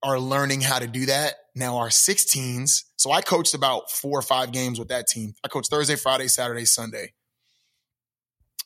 [0.04, 1.36] are learning how to do that.
[1.56, 5.34] Now our 16s, so I coached about four or five games with that team.
[5.44, 7.14] I coached Thursday, Friday, Saturday, Sunday.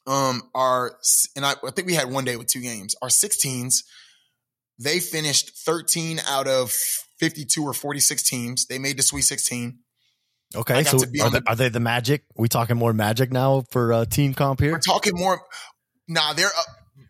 [0.08, 0.98] Um, our
[1.36, 2.96] and I, I think we had one day with two games.
[3.02, 3.84] Our 16s,
[4.80, 6.72] they finished 13 out of
[7.20, 8.66] 52 or 46 teams.
[8.66, 9.80] They made the Sweet 16.
[10.56, 12.24] Okay, so are on they, the- are they the Magic?
[12.36, 14.72] we talking more Magic now for uh, team comp here?
[14.72, 15.40] We're talking more.
[16.08, 16.50] Nah, they're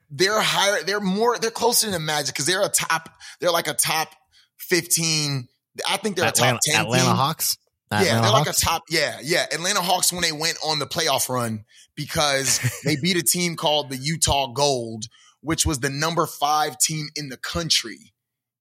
[0.10, 0.84] they're higher.
[0.84, 1.38] They're more.
[1.38, 3.10] They're closer to Magic because they're a top.
[3.40, 4.10] They're like a top
[4.58, 5.48] 15.
[5.88, 7.16] I think they're Atlanta, a top 10 Atlanta team.
[7.16, 7.58] Hawks.
[7.92, 8.84] Yeah, they're like a top.
[8.90, 9.46] Yeah, yeah.
[9.52, 13.90] Atlanta Hawks when they went on the playoff run because they beat a team called
[13.90, 15.06] the Utah Gold,
[15.42, 18.14] which was the number five team in the country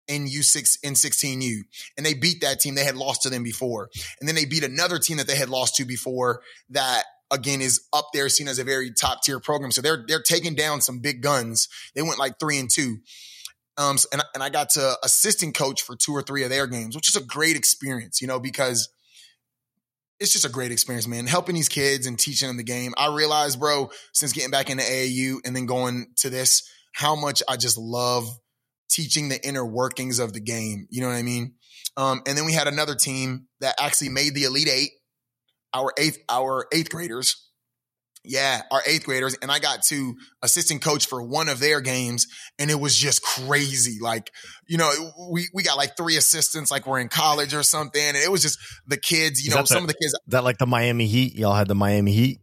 [0.07, 1.61] in U6 in 16U.
[1.97, 2.75] And they beat that team.
[2.75, 3.91] They had lost to them before.
[4.19, 7.81] And then they beat another team that they had lost to before that again is
[7.93, 9.71] up there seen as a very top tier program.
[9.71, 11.69] So they're they're taking down some big guns.
[11.95, 12.99] They went like 3 and 2.
[13.77, 16.97] Um and and I got to assistant coach for two or three of their games,
[16.97, 18.89] which is a great experience, you know, because
[20.21, 21.27] it's just a great experience, man.
[21.27, 22.93] Helping these kids and teaching them the game.
[22.99, 27.41] I realized, bro, since getting back into AAU and then going to this, how much
[27.49, 28.27] I just love
[28.89, 30.87] teaching the inner workings of the game.
[30.91, 31.55] You know what I mean?
[31.97, 34.91] Um, and then we had another team that actually made the Elite Eight,
[35.75, 37.45] our eighth, our eighth graders.
[38.25, 39.37] Yeah, our eighth graders.
[39.41, 42.27] And I got to assistant coach for one of their games,
[42.59, 43.99] and it was just crazy.
[44.03, 44.31] Like,
[44.67, 44.91] you know,
[45.31, 48.03] we we got like three assistants, like we're in college or something.
[48.03, 50.45] And it was just the kids, you Is know, some the- of the kids that
[50.45, 51.37] like the Miami Heat?
[51.37, 52.41] Y'all had the Miami Heat.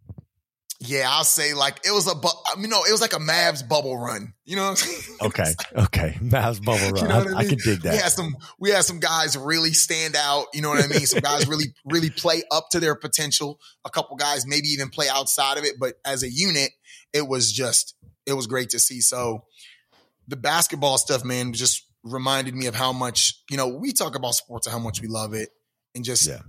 [0.81, 3.17] Yeah, I'll say like it was a, bu- I mean, no, it was like a
[3.19, 4.33] Mavs bubble run.
[4.43, 5.17] You know what I'm saying?
[5.21, 6.17] Okay, okay.
[6.21, 7.03] Mavs bubble run.
[7.03, 7.49] You know I, I I mean?
[7.49, 8.01] could dig We that.
[8.03, 10.47] had some, we had some guys really stand out.
[10.53, 11.05] You know what I mean?
[11.05, 13.59] Some guys really, really play up to their potential.
[13.85, 16.71] A couple guys maybe even play outside of it, but as a unit,
[17.13, 18.99] it was just, it was great to see.
[19.01, 19.45] So
[20.27, 24.33] the basketball stuff, man, just reminded me of how much, you know, we talk about
[24.35, 25.49] sports and how much we love it
[25.95, 26.39] and just Yeah.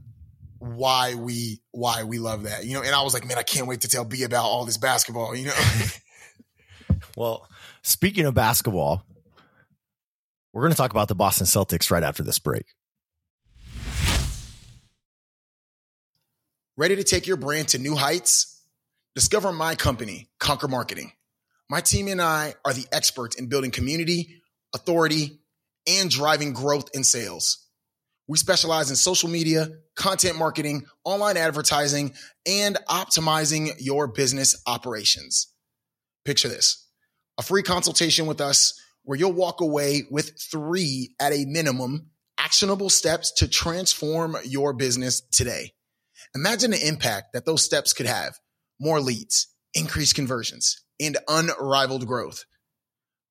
[0.74, 2.64] Why we why we love that.
[2.64, 4.64] You know, and I was like, man, I can't wait to tell B about all
[4.64, 5.54] this basketball, you know.
[7.16, 7.48] Well,
[7.82, 9.02] speaking of basketball,
[10.52, 12.66] we're going to talk about the Boston Celtics right after this break.
[16.76, 18.62] Ready to take your brand to new heights?
[19.14, 21.12] Discover my company, Conquer Marketing.
[21.70, 24.42] My team and I are the experts in building community,
[24.74, 25.40] authority,
[25.86, 27.65] and driving growth in sales.
[28.28, 35.52] We specialize in social media, content marketing, online advertising, and optimizing your business operations.
[36.24, 36.88] Picture this
[37.38, 42.90] a free consultation with us where you'll walk away with three at a minimum actionable
[42.90, 45.72] steps to transform your business today.
[46.34, 48.38] Imagine the impact that those steps could have
[48.80, 52.44] more leads, increased conversions, and unrivaled growth.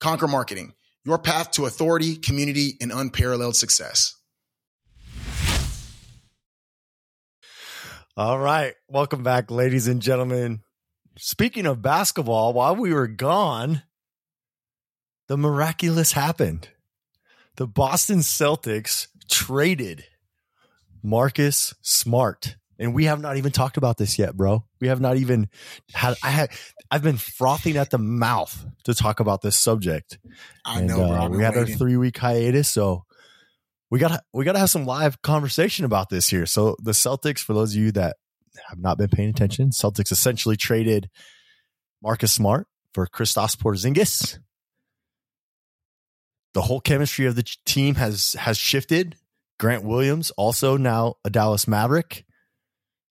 [0.00, 4.14] Conquer Marketing, your path to authority, community, and unparalleled success.
[8.16, 8.74] All right.
[8.88, 10.60] Welcome back, ladies and gentlemen.
[11.18, 13.82] Speaking of basketball, while we were gone,
[15.28, 16.68] the miraculous happened.
[17.56, 20.04] The Boston Celtics traded
[21.06, 22.56] Marcus Smart.
[22.78, 24.64] And we have not even talked about this yet, bro.
[24.80, 25.48] We have not even
[25.94, 26.50] had I had
[26.90, 30.18] I've been frothing at the mouth to talk about this subject.
[30.64, 31.06] I and, know, bro.
[31.06, 31.72] uh, we had waiting.
[31.72, 33.04] our three week hiatus, so
[33.88, 36.44] we got to we got to have some live conversation about this here.
[36.44, 38.16] So the Celtics, for those of you that
[38.68, 41.08] have not been paying attention, Celtics essentially traded
[42.02, 44.38] Marcus Smart for Kristaps Porzingis.
[46.52, 49.16] The whole chemistry of the team has has shifted.
[49.58, 52.24] Grant Williams also now a Dallas Maverick.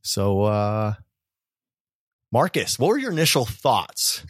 [0.01, 0.93] So uh
[2.31, 4.25] Marcus, what were your initial thoughts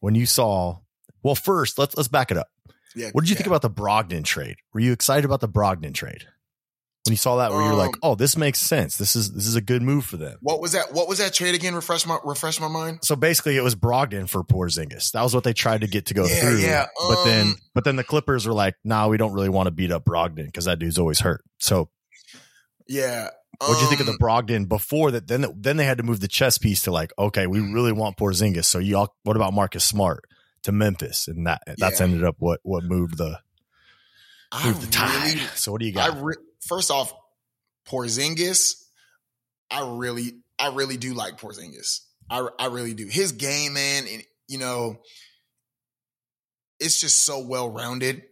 [0.00, 0.78] when you saw
[1.22, 2.48] well first let's let's back it up.
[2.94, 3.38] yeah, What did you yeah.
[3.38, 4.56] think about the Brogdon trade?
[4.72, 6.26] Were you excited about the Brogdon trade?
[7.08, 8.96] When you saw that, where you're like, Um, "Oh, this makes sense.
[8.96, 10.92] This is this is a good move for them." What was that?
[10.92, 11.74] What was that trade again?
[11.74, 13.00] Refresh my refresh my mind.
[13.02, 15.12] So basically, it was Brogdon for Porzingis.
[15.12, 16.58] That was what they tried to get to go Yeah, through.
[16.60, 19.66] yeah, but then, um, but then the Clippers were like, "Nah, we don't really want
[19.66, 21.90] to beat up Brogdon because that dude's always hurt." So,
[22.86, 23.30] Yeah.
[23.58, 25.26] what would you think of the um, Brogdon before that?
[25.26, 28.16] Then, then they had to move the chess piece to like, okay, we really want
[28.16, 28.64] Porzingis.
[28.66, 30.24] So y'all, what about Marcus Smart
[30.62, 31.28] to Memphis?
[31.28, 32.04] And that that's Yeah.
[32.06, 33.40] ended up what what moved the
[34.52, 35.34] I moved the tide.
[35.34, 36.22] really, so what do you I got?
[36.22, 36.34] re-
[36.68, 37.12] first off,
[37.88, 38.74] Porzingis.
[39.70, 42.00] I really, I really do like Porzingis.
[42.30, 43.06] I, I really do.
[43.06, 44.98] His game, man, and you know,
[46.80, 48.22] it's just so well rounded.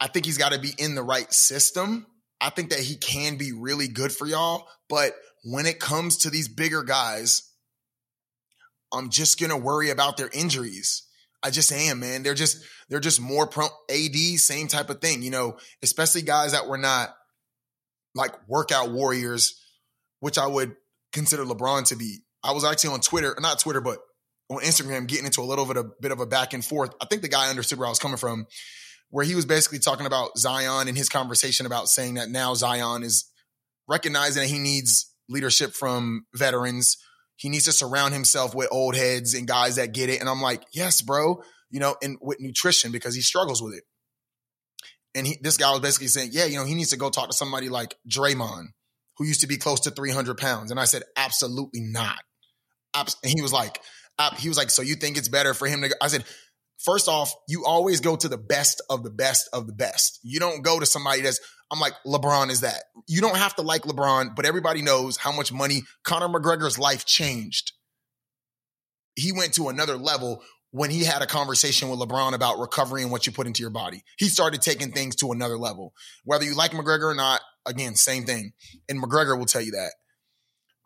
[0.00, 2.06] I think he's got to be in the right system.
[2.40, 6.30] I think that he can be really good for y'all, but when it comes to
[6.30, 7.50] these bigger guys,
[8.92, 11.02] I'm just gonna worry about their injuries.
[11.44, 12.22] I just am, man.
[12.22, 13.68] They're just they're just more prone.
[13.90, 17.10] AD, same type of thing, you know, especially guys that were not
[18.14, 19.60] like workout warriors,
[20.20, 20.74] which I would
[21.12, 22.20] consider LeBron to be.
[22.42, 23.98] I was actually on Twitter, not Twitter, but
[24.48, 26.94] on Instagram, getting into a little bit of bit of a back and forth.
[27.00, 28.46] I think the guy understood where I was coming from,
[29.10, 33.02] where he was basically talking about Zion and his conversation about saying that now Zion
[33.02, 33.30] is
[33.86, 36.96] recognizing that he needs leadership from veterans.
[37.36, 40.20] He needs to surround himself with old heads and guys that get it.
[40.20, 43.84] And I'm like, yes, bro, you know, and with nutrition because he struggles with it.
[45.16, 47.28] And he, this guy was basically saying, yeah, you know, he needs to go talk
[47.28, 48.66] to somebody like Draymond,
[49.18, 50.70] who used to be close to 300 pounds.
[50.70, 52.18] And I said, absolutely not.
[52.94, 53.80] And he was like,
[54.38, 55.94] he was like, so you think it's better for him to go?
[56.00, 56.24] I said,
[56.84, 60.20] first off, you always go to the best of the best of the best.
[60.22, 61.40] You don't go to somebody that's,
[61.74, 62.84] I'm like, LeBron is that.
[63.08, 67.04] You don't have to like LeBron, but everybody knows how much money Conor McGregor's life
[67.04, 67.72] changed.
[69.16, 73.10] He went to another level when he had a conversation with LeBron about recovery and
[73.10, 74.04] what you put into your body.
[74.18, 75.94] He started taking things to another level.
[76.22, 78.52] Whether you like McGregor or not, again, same thing.
[78.88, 79.90] And McGregor will tell you that.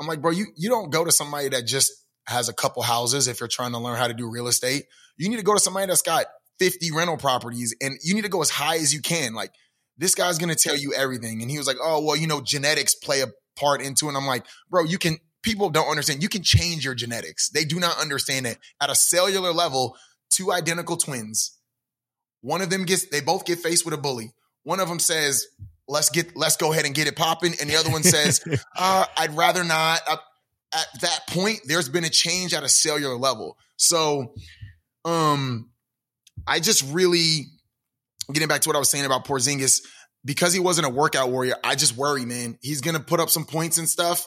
[0.00, 1.92] I'm like, bro, you you don't go to somebody that just
[2.26, 4.84] has a couple houses if you're trying to learn how to do real estate.
[5.18, 6.26] You need to go to somebody that's got
[6.60, 9.34] 50 rental properties and you need to go as high as you can.
[9.34, 9.52] Like
[9.98, 11.42] this guy's going to tell you everything.
[11.42, 13.26] And he was like, oh, well, you know, genetics play a
[13.58, 14.10] part into it.
[14.10, 16.22] And I'm like, bro, you can, people don't understand.
[16.22, 17.50] You can change your genetics.
[17.50, 18.58] They do not understand it.
[18.80, 19.96] At a cellular level,
[20.30, 21.58] two identical twins,
[22.40, 24.32] one of them gets, they both get faced with a bully.
[24.62, 25.46] One of them says,
[25.88, 27.54] let's get, let's go ahead and get it popping.
[27.60, 28.40] And the other one says,
[28.76, 30.00] uh, I'd rather not.
[30.06, 30.16] Uh,
[30.72, 33.56] at that point, there's been a change at a cellular level.
[33.76, 34.34] So,
[35.04, 35.70] um,
[36.46, 37.46] I just really
[38.32, 39.82] getting back to what I was saying about Porzingis.
[40.24, 42.58] because he wasn't a workout warrior, I just worry, man.
[42.60, 44.26] He's gonna put up some points and stuff.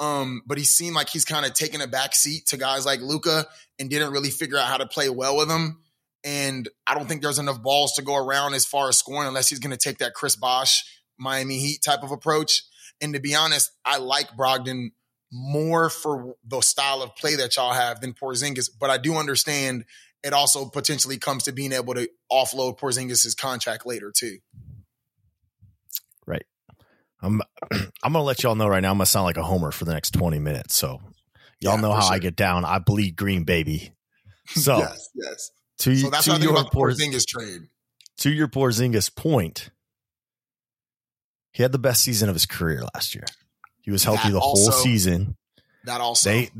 [0.00, 3.00] Um, but he seemed like he's kind of taking a back seat to guys like
[3.00, 3.46] Luka
[3.78, 5.80] and didn't really figure out how to play well with him.
[6.24, 9.48] And I don't think there's enough balls to go around as far as scoring unless
[9.48, 10.84] he's going to take that Chris Bosh
[11.18, 12.62] Miami Heat type of approach.
[13.00, 14.90] And to be honest, I like Brogdon
[15.32, 19.84] more for the style of play that y'all have than Porzingis, but I do understand
[20.22, 24.38] it also potentially comes to being able to offload Porzingis' contract later too.
[26.26, 26.44] Right.
[27.22, 27.40] I'm
[27.72, 28.90] I'm gonna let y'all know right now.
[28.90, 30.74] I'm gonna sound like a homer for the next 20 minutes.
[30.74, 31.00] So
[31.60, 32.14] y'all yeah, know how sure.
[32.14, 32.64] I get down.
[32.64, 33.92] I bleed green, baby.
[34.46, 35.50] So yes, yes.
[35.78, 37.68] To, so that's to what I think about Porzingis trade.
[38.18, 39.70] To your Porzingis point,
[41.52, 43.24] he had the best season of his career last year.
[43.82, 45.36] He was healthy that the also, whole season.
[45.84, 46.50] That also they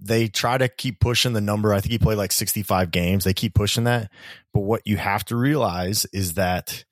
[0.00, 1.74] they try to keep pushing the number.
[1.74, 3.24] I think he played like 65 games.
[3.24, 4.10] They keep pushing that.
[4.54, 6.84] But what you have to realize is that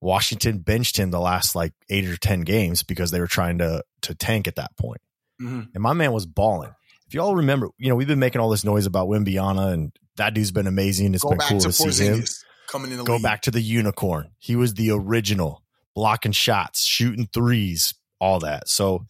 [0.00, 3.82] Washington benched him the last like eight or 10 games because they were trying to
[4.02, 5.00] to tank at that point.
[5.40, 5.62] Mm-hmm.
[5.74, 6.72] And my man was balling.
[7.08, 10.34] If y'all remember, you know, we've been making all this noise about Wembanyama and that
[10.34, 11.14] dude's been amazing.
[11.14, 12.24] It's Go been cool to, to see him.
[12.68, 13.22] Coming in Go league.
[13.22, 14.30] back to the unicorn.
[14.38, 15.62] He was the original
[15.94, 18.68] blocking shots, shooting threes, all that.
[18.68, 19.06] So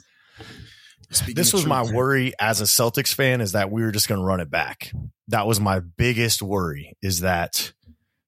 [1.08, 4.24] this was my worry as a Celtics fan is that we were just going to
[4.24, 4.92] run it back.
[5.28, 7.72] That was my biggest worry is that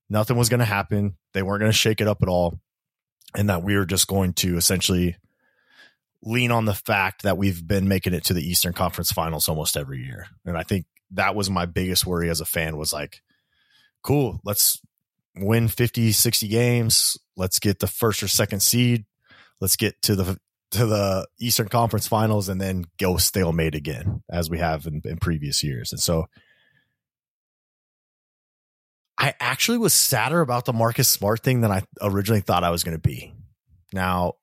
[0.08, 1.16] nothing was going to happen.
[1.34, 2.60] They weren't going to shake it up at all.
[3.34, 5.16] And that we were just going to essentially
[6.22, 9.76] lean on the fact that we've been making it to the Eastern Conference finals almost
[9.76, 10.26] every year.
[10.46, 13.22] And I think that was my biggest worry as a fan was like,
[14.02, 14.80] cool, let's
[15.36, 17.18] win 50, 60 games.
[17.36, 19.04] Let's get the first or second seed.
[19.60, 20.38] Let's get to the
[20.72, 25.16] to the Eastern Conference Finals and then go stalemate again, as we have in, in
[25.16, 25.92] previous years.
[25.92, 26.26] And so
[29.16, 32.84] I actually was sadder about the Marcus Smart thing than I originally thought I was
[32.84, 33.34] going to be.
[33.92, 34.34] Now,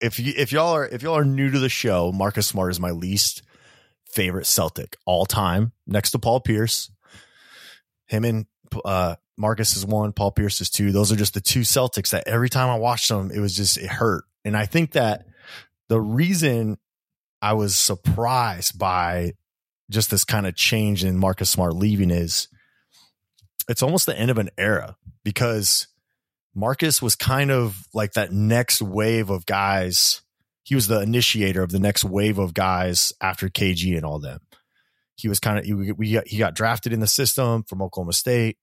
[0.00, 2.78] if you if y'all are if y'all are new to the show, Marcus Smart is
[2.78, 3.42] my least
[4.12, 6.90] favorite Celtic all time, next to Paul Pierce.
[8.06, 8.46] Him and
[8.84, 10.92] uh, Marcus is one, Paul Pierce is two.
[10.92, 13.78] Those are just the two Celtics that every time I watched them, it was just
[13.78, 14.24] it hurt.
[14.44, 15.26] And I think that
[15.88, 16.78] the reason
[17.40, 19.32] I was surprised by
[19.90, 22.48] just this kind of change in Marcus Smart leaving is
[23.68, 25.88] it's almost the end of an era because
[26.54, 30.22] Marcus was kind of like that next wave of guys.
[30.64, 34.40] He was the initiator of the next wave of guys after KG and all them.
[35.16, 38.58] He was kind of he, we he got drafted in the system from Oklahoma State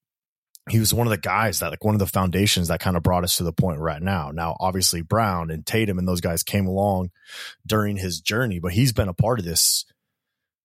[0.70, 3.04] he was one of the guys that like one of the foundations that kind of
[3.04, 4.32] brought us to the point we're now.
[4.32, 7.12] Now, obviously Brown and Tatum and those guys came along
[7.66, 9.86] during his journey, but he's been a part of this.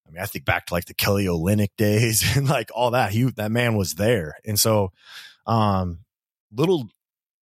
[0.07, 3.13] I mean, I think back to like the Kelly Olynyk days and like all that.
[3.13, 4.37] He that man was there.
[4.45, 4.93] And so
[5.47, 5.99] um
[6.53, 6.89] little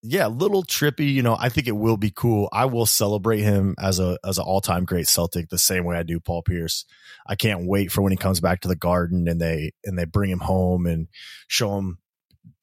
[0.03, 2.49] yeah, little trippy, you know, I think it will be cool.
[2.53, 6.03] I will celebrate him as a as an all-time great Celtic the same way I
[6.03, 6.85] do Paul Pierce.
[7.27, 10.05] I can't wait for when he comes back to the garden and they and they
[10.07, 11.09] bring him home and
[11.47, 11.99] show him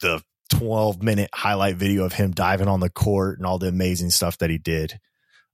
[0.01, 4.09] the 12 minute highlight video of him diving on the court and all the amazing
[4.09, 4.99] stuff that he did.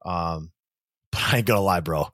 [0.03, 0.51] Um,
[1.11, 2.07] but I ain't gonna lie, bro.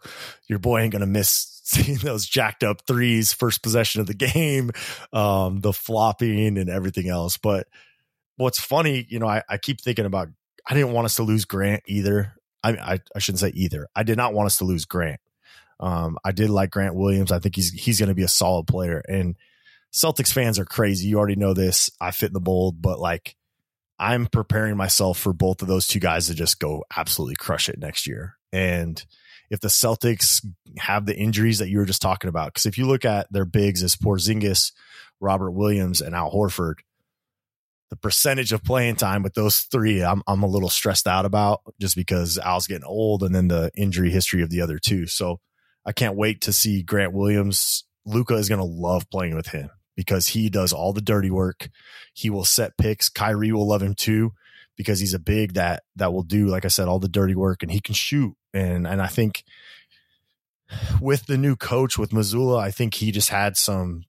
[0.47, 4.71] Your boy ain't gonna miss seeing those jacked up threes, first possession of the game,
[5.11, 7.37] um, the flopping and everything else.
[7.37, 7.67] But
[8.37, 10.29] what's funny, you know, I, I keep thinking about
[10.65, 12.33] I didn't want us to lose Grant either.
[12.63, 13.87] I, I, I shouldn't say either.
[13.95, 15.19] I did not want us to lose Grant.
[15.79, 17.31] Um, I did like Grant Williams.
[17.31, 19.01] I think he's he's going to be a solid player.
[19.07, 19.35] And
[19.93, 21.07] Celtics fans are crazy.
[21.07, 21.89] You already know this.
[21.99, 23.35] I fit in the mold, but like
[23.99, 27.79] I'm preparing myself for both of those two guys to just go absolutely crush it
[27.79, 28.37] next year.
[28.51, 29.03] And
[29.49, 30.45] if the Celtics
[30.77, 33.45] have the injuries that you were just talking about, because if you look at their
[33.45, 34.71] bigs as Porzingis,
[35.19, 36.75] Robert Williams, and Al Horford,
[37.89, 41.61] the percentage of playing time with those three, I'm I'm a little stressed out about
[41.79, 45.07] just because Al's getting old, and then the injury history of the other two.
[45.07, 45.39] So
[45.85, 47.85] I can't wait to see Grant Williams.
[48.05, 51.69] Luka is going to love playing with him because he does all the dirty work.
[52.13, 53.09] He will set picks.
[53.09, 54.31] Kyrie will love him too
[54.77, 57.63] because he's a big that that will do, like I said, all the dirty work
[57.63, 58.33] and he can shoot.
[58.53, 59.43] And and I think
[61.01, 64.05] with the new coach with Mazzulla, I think he just had some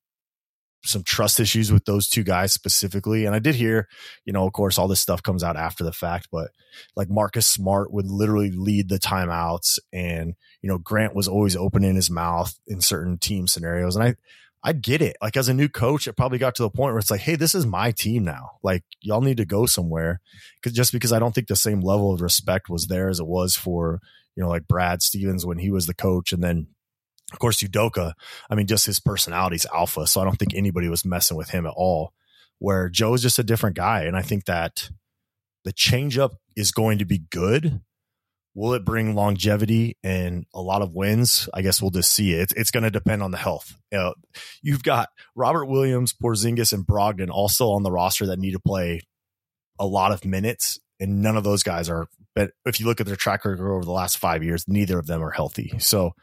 [0.84, 3.24] some trust issues with those two guys specifically.
[3.24, 3.88] And I did hear,
[4.24, 6.50] you know, of course, all this stuff comes out after the fact, but
[6.94, 11.96] like Marcus Smart would literally lead the timeouts and, you know, Grant was always opening
[11.96, 13.96] his mouth in certain team scenarios.
[13.96, 14.14] And I,
[14.62, 15.16] I get it.
[15.22, 17.36] Like as a new coach, it probably got to the point where it's like, hey,
[17.36, 18.58] this is my team now.
[18.62, 20.20] Like y'all need to go somewhere.
[20.62, 23.26] Cause just because I don't think the same level of respect was there as it
[23.26, 24.00] was for,
[24.34, 26.32] you know, like Brad Stevens when he was the coach.
[26.32, 26.66] And then
[27.32, 28.14] of course Udoka,
[28.50, 30.06] I mean, just his personality's alpha.
[30.06, 32.12] So I don't think anybody was messing with him at all.
[32.58, 34.02] Where Joe's just a different guy.
[34.02, 34.90] And I think that
[35.64, 37.80] The changeup is going to be good.
[38.58, 41.48] Will it bring longevity and a lot of wins?
[41.54, 42.40] I guess we'll just see it.
[42.40, 43.72] It's, it's going to depend on the health.
[43.92, 44.14] You know,
[44.62, 49.02] you've got Robert Williams, Porzingis, and Brogdon also on the roster that need to play
[49.78, 52.08] a lot of minutes, and none of those guys are.
[52.34, 55.06] But if you look at their track record over the last five years, neither of
[55.06, 55.74] them are healthy.
[55.78, 56.14] So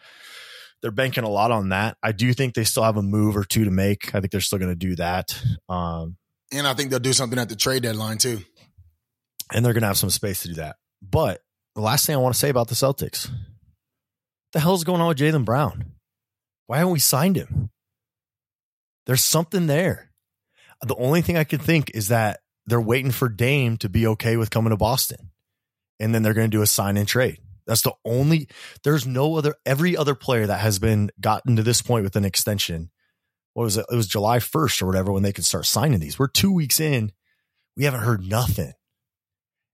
[0.81, 1.95] they're banking a lot on that.
[2.03, 4.13] I do think they still have a move or two to make.
[4.13, 5.41] I think they're still going to do that.
[5.69, 6.17] Um,
[6.51, 8.39] and I think they'll do something at the trade deadline too.
[9.53, 10.75] And they're going to have some space to do that.
[11.01, 11.39] But
[11.75, 13.37] the last thing I want to say about the Celtics, What
[14.53, 15.91] the hell's going on with Jaylen Brown?
[16.67, 17.69] Why haven't we signed him?
[19.05, 20.11] There's something there.
[20.81, 24.37] The only thing I could think is that they're waiting for Dame to be okay
[24.37, 25.31] with coming to Boston.
[25.99, 27.39] And then they're going to do a sign and trade.
[27.67, 28.47] That's the only,
[28.83, 32.25] there's no other, every other player that has been gotten to this point with an
[32.25, 32.91] extension.
[33.53, 33.85] What was it?
[33.91, 36.19] It was July 1st or whatever when they could start signing these.
[36.19, 37.11] We're two weeks in.
[37.77, 38.73] We haven't heard nothing.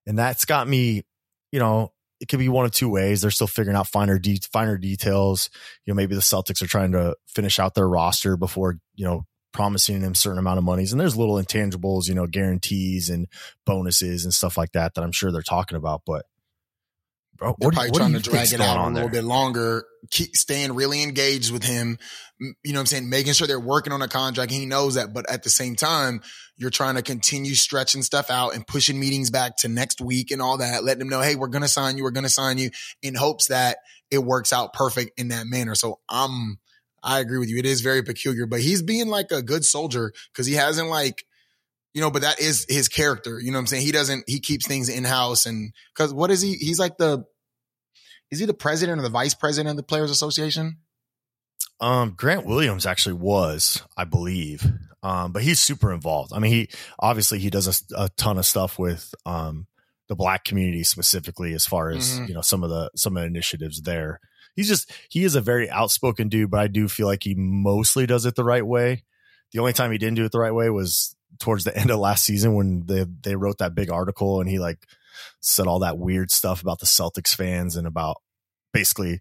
[0.05, 1.03] And that's got me,
[1.51, 3.21] you know, it could be one of two ways.
[3.21, 5.49] They're still figuring out finer, de- finer details.
[5.85, 9.25] You know, maybe the Celtics are trying to finish out their roster before, you know,
[9.53, 10.91] promising them certain amount of monies.
[10.91, 13.27] And there's little intangibles, you know, guarantees and
[13.65, 16.03] bonuses and stuff like that that I'm sure they're talking about.
[16.05, 16.25] But
[17.41, 19.21] bro, they're probably trying to drag it out a little there?
[19.21, 21.97] bit longer, keep staying really engaged with him.
[22.39, 23.09] You know what I'm saying?
[23.09, 24.51] Making sure they're working on a contract.
[24.51, 25.13] He knows that.
[25.13, 26.21] But at the same time,
[26.57, 30.41] you're trying to continue stretching stuff out and pushing meetings back to next week and
[30.41, 32.03] all that, letting them know, hey, we're going to sign you.
[32.03, 32.71] We're going to sign you
[33.01, 33.77] in hopes that
[34.09, 35.75] it works out perfect in that manner.
[35.75, 36.59] So I'm,
[37.03, 37.57] I agree with you.
[37.57, 41.25] It is very peculiar, but he's being like a good soldier because he hasn't like,
[41.93, 43.39] you know, but that is his character.
[43.39, 43.83] You know what I'm saying?
[43.83, 46.53] He doesn't, he keeps things in house and cause what is he?
[46.53, 47.25] He's like the,
[48.31, 50.77] is he the president or the vice president of the Players Association?
[51.79, 54.65] Um, Grant Williams actually was, I believe.
[55.03, 56.31] Um, but he's super involved.
[56.33, 56.69] I mean, he
[56.99, 59.67] obviously he does a, a ton of stuff with um
[60.07, 62.25] the black community specifically as far as mm-hmm.
[62.25, 64.19] you know some of the some of the initiatives there
[64.55, 68.05] he's just he is a very outspoken dude, but I do feel like he mostly
[68.05, 69.03] does it the right way.
[69.51, 71.99] The only time he didn't do it the right way was towards the end of
[71.99, 74.85] last season when they they wrote that big article and he like
[75.39, 78.17] said all that weird stuff about the Celtics fans and about
[78.73, 79.19] basically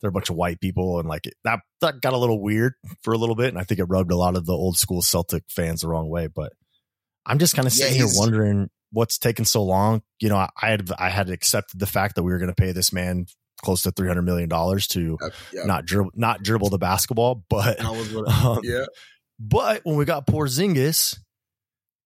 [0.00, 3.12] they're a bunch of white people and like that that got a little weird for
[3.12, 5.44] a little bit and I think it rubbed a lot of the old school Celtic
[5.48, 6.26] fans the wrong way.
[6.26, 6.52] But
[7.24, 10.02] I'm just kind of sitting yeah, here wondering what's taking so long.
[10.20, 12.54] You know, I, I had I had accepted the fact that we were going to
[12.54, 13.26] pay this man
[13.62, 15.66] close to three hundred million dollars to yep, yep.
[15.66, 18.86] not dribble not dribble the basketball, but um, yeah.
[19.38, 21.18] But when we got Porzingis,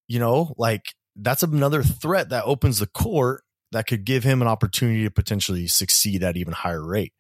[0.08, 0.82] you know, like
[1.22, 3.42] that's another threat that opens the court
[3.72, 7.12] that could give him an opportunity to potentially succeed at even higher rate.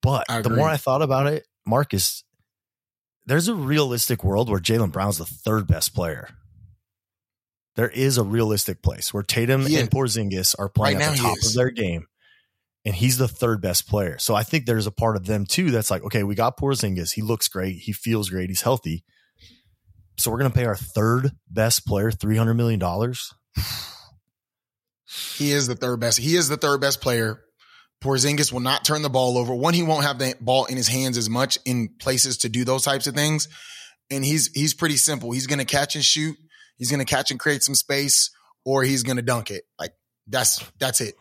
[0.00, 2.24] But the more I thought about it, Marcus,
[3.26, 6.28] there's a realistic world where Jaylen Brown's the third best player.
[7.76, 11.36] There is a realistic place where Tatum and Porzingis are playing right at the top
[11.42, 12.06] of their game
[12.84, 14.18] and he's the third best player.
[14.18, 17.12] So I think there's a part of them too that's like, okay, we got Porzingis.
[17.12, 17.76] He looks great.
[17.76, 18.50] He feels great.
[18.50, 19.04] He's healthy.
[20.16, 22.80] So we're going to pay our third best player $300 million.
[25.36, 26.18] He is the third best.
[26.18, 27.42] He is the third best player.
[28.02, 29.54] Porzingis will not turn the ball over.
[29.54, 32.64] One, he won't have the ball in his hands as much in places to do
[32.64, 33.48] those types of things.
[34.10, 35.30] And he's, he's pretty simple.
[35.32, 36.36] He's going to catch and shoot.
[36.76, 38.30] He's going to catch and create some space
[38.64, 39.64] or he's going to dunk it.
[39.78, 39.92] Like
[40.26, 41.14] that's, that's it.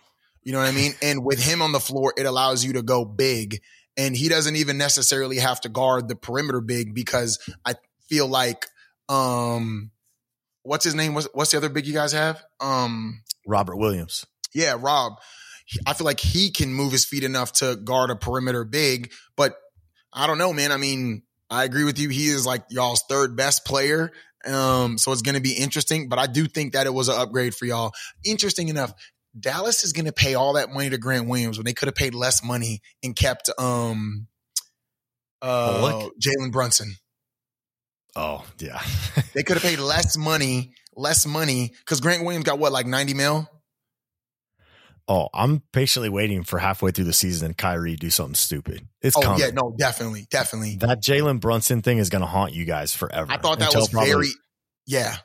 [0.43, 0.93] You know what I mean?
[1.01, 3.61] And with him on the floor, it allows you to go big.
[3.95, 7.75] And he doesn't even necessarily have to guard the perimeter big because I
[8.09, 8.65] feel like
[9.09, 9.91] um
[10.63, 11.13] what's his name?
[11.13, 12.43] What's, what's the other big you guys have?
[12.59, 14.25] Um Robert Williams.
[14.53, 15.13] Yeah, Rob.
[15.85, 19.55] I feel like he can move his feet enough to guard a perimeter big, but
[20.11, 20.71] I don't know, man.
[20.71, 22.09] I mean, I agree with you.
[22.09, 24.11] He is like y'all's third best player.
[24.45, 27.15] Um, so it's going to be interesting, but I do think that it was an
[27.17, 27.91] upgrade for y'all.
[28.25, 28.93] Interesting enough,
[29.39, 31.95] Dallas is going to pay all that money to Grant Williams when they could have
[31.95, 34.27] paid less money and kept um
[35.41, 36.95] uh Jalen Brunson.
[38.15, 38.81] Oh yeah,
[39.33, 43.13] they could have paid less money, less money because Grant Williams got what like ninety
[43.13, 43.49] mil.
[45.07, 48.87] Oh, I'm patiently waiting for halfway through the season and Kyrie do something stupid.
[49.01, 49.39] It's oh coming.
[49.39, 50.77] yeah, no, definitely, definitely.
[50.77, 53.29] That Jalen Brunson thing is going to haunt you guys forever.
[53.29, 54.27] I thought that was probably, very,
[54.85, 55.17] yeah.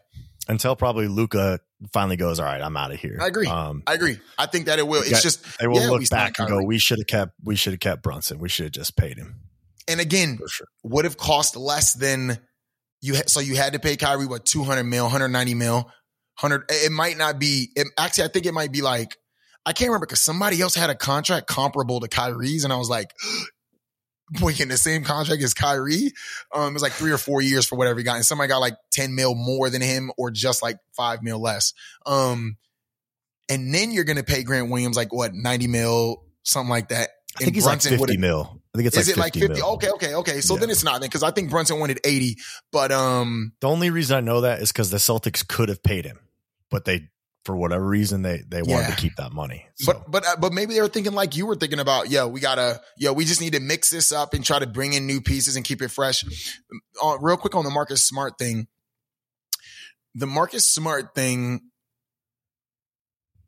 [0.49, 1.61] Until probably Luka
[1.93, 3.19] finally goes, all right, I'm out of here.
[3.21, 3.47] I agree.
[3.47, 4.19] Um, I agree.
[4.39, 5.03] I think that it will.
[5.03, 7.55] It's got, just they will yeah, look back and go, we should have kept, we
[7.55, 8.39] should have kept Brunson.
[8.39, 9.37] We should have just paid him.
[9.87, 10.67] And again, sure.
[10.83, 12.39] would have cost less than
[13.07, 13.15] you.
[13.27, 15.75] So you had to pay Kyrie what 200 mil, 190 mil,
[16.41, 16.65] 100.
[16.69, 17.71] It might not be.
[17.77, 19.17] It, actually, I think it might be like
[19.67, 22.89] I can't remember because somebody else had a contract comparable to Kyrie's, and I was
[22.89, 23.13] like,
[24.31, 26.13] boy, in the same contract as Kyrie.
[26.55, 28.17] Um, it was like three or four years for whatever he got.
[28.17, 31.75] And somebody got like 10 mil more than him or just like five mil less.
[32.07, 32.57] Um,
[33.49, 37.11] and then you're going to pay Grant Williams like what ninety mil, something like that.
[37.37, 38.63] I think And he's Brunson like 50 mil.
[38.77, 39.61] I think it's Is like it like 50 50?
[39.63, 39.73] mil.
[39.75, 40.41] Okay, okay, okay.
[40.43, 40.61] So Yeah.
[40.61, 42.37] then it's not then because I think Brunson wanted 80,
[42.71, 46.05] but um, The only reason I know that is because the Celtics could have paid
[46.05, 46.19] him,
[46.71, 47.09] but they,
[47.47, 49.67] for whatever reason, they they wanted to keep that money.
[49.77, 52.11] So but but uh, but maybe they were thinking like you were thinking about.
[52.11, 52.83] Yo, we gotta.
[52.99, 55.57] Yo, we just need to mix this up and try to bring in new pieces
[55.57, 56.23] and keep it fresh.
[57.03, 58.67] Uh, real quick on the Marcus Smart thing.
[60.15, 61.63] The Marcus Smart thing.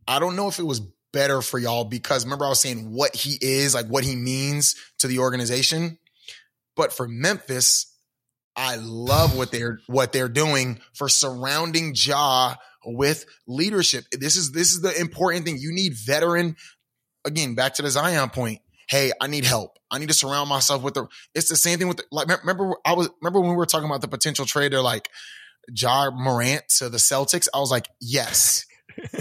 [0.07, 0.81] I don't know if it was
[1.13, 4.77] better for y'all because remember I was saying what he is, like what he means
[4.99, 5.99] to the organization.
[6.77, 7.93] But for Memphis,
[8.55, 14.05] I love what they're what they're doing for surrounding Ja with leadership.
[14.13, 15.59] This is this is the important thing.
[15.59, 16.57] You need veteran.
[17.25, 18.61] Again, back to the Zion point.
[18.89, 19.79] Hey, I need help.
[19.91, 21.07] I need to surround myself with the.
[21.35, 22.29] It's the same thing with the, like.
[22.29, 24.73] Remember, I was remember when we were talking about the potential trade.
[24.73, 25.09] They're like
[25.71, 27.49] Ja Morant to the Celtics.
[27.55, 28.65] I was like, yes,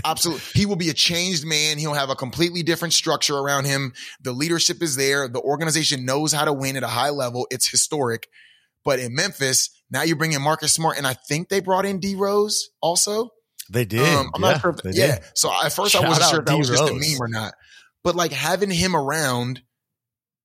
[0.05, 0.43] absolutely.
[0.53, 1.77] He will be a changed man.
[1.77, 3.93] He'll have a completely different structure around him.
[4.21, 5.27] The leadership is there.
[5.27, 7.47] The organization knows how to win at a high level.
[7.51, 8.27] It's historic.
[8.85, 11.99] But in Memphis, now you bring in Marcus Smart, and I think they brought in
[11.99, 13.31] D Rose also.
[13.69, 14.01] they did.
[14.01, 14.75] Um, I'm yeah, not sure.
[14.83, 15.15] If, yeah.
[15.15, 15.23] did.
[15.35, 17.53] So at first Shout I wasn't sure if that was just a meme or not.
[18.03, 19.61] But like having him around,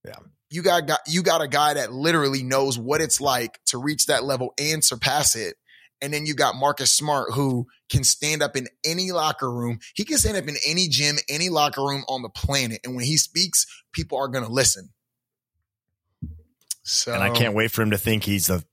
[0.05, 0.17] Yeah.
[0.51, 4.07] you got, got you got a guy that literally knows what it's like to reach
[4.07, 5.55] that level and surpass it.
[6.03, 9.79] And then you got Marcus Smart who can stand up in any locker room.
[9.95, 12.81] He can stand up in any gym, any locker room on the planet.
[12.85, 14.91] And when he speaks, people are going to listen.
[16.83, 18.65] So And I can't wait for him to think he's the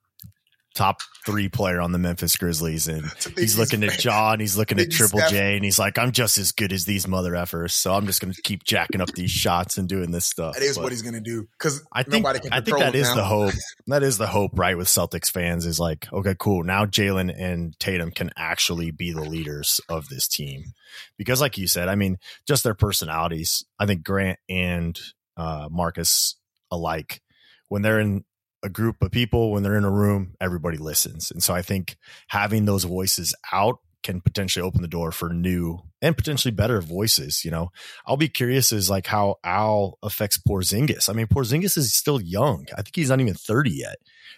[0.76, 2.88] top three player on the Memphis Grizzlies.
[2.88, 3.06] And
[3.36, 5.20] he's looking at John, he's looking at Triple.
[5.30, 7.72] J, and he's like, I'm just as good as these mother effers.
[7.72, 10.56] So I'm just going to keep jacking up these shots and doing this stuff.
[10.56, 12.80] That is But what he's going to do because I think, nobody can I think
[12.80, 13.16] that is now.
[13.16, 13.54] the hope.
[13.88, 14.78] That is the hope, right?
[14.78, 16.64] With Celtics fans is like, okay, cool.
[16.64, 20.74] Now Jalen and Tatum can actually be the leaders of this team.
[21.18, 23.66] Because like you said, I mean, just their personalities.
[23.80, 25.00] I think Grant and
[25.36, 26.36] uh, Marcus
[26.70, 27.22] alike,
[27.68, 28.26] when they're in
[28.64, 31.32] a group of people, when they're in a room, everybody listens.
[31.32, 31.98] And so I think
[32.28, 37.44] having those voices out can potentially open the door for new and potentially better voices.
[37.44, 37.70] You know,
[38.06, 41.10] I'll be curious as like how Al affects Porzingis.
[41.10, 42.66] I mean, Porzingis is still young.
[42.74, 43.98] I think he's not even 30 yet.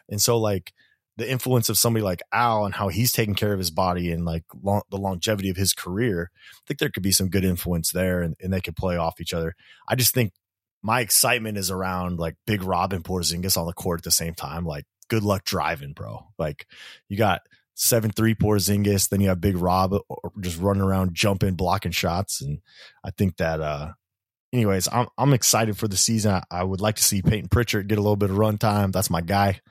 [0.09, 0.73] And so like
[1.17, 4.25] the influence of somebody like Al and how he's taking care of his body and
[4.25, 7.91] like long, the longevity of his career, I think there could be some good influence
[7.91, 9.55] there and, and they could play off each other.
[9.87, 10.33] I just think
[10.81, 14.33] my excitement is around like Big Rob and Porzingis on the court at the same
[14.33, 14.65] time.
[14.65, 16.27] Like, good luck driving, bro.
[16.37, 16.67] Like,
[17.09, 17.41] you got
[17.75, 19.95] seven three Porzingis, then you have Big Rob
[20.39, 22.59] just running around, jumping, blocking shots, and
[23.03, 23.61] I think that.
[23.61, 23.93] uh
[24.53, 26.33] Anyways, I'm I'm excited for the season.
[26.33, 28.91] I, I would like to see Payton Pritchard get a little bit of run time.
[28.91, 29.61] That's my guy,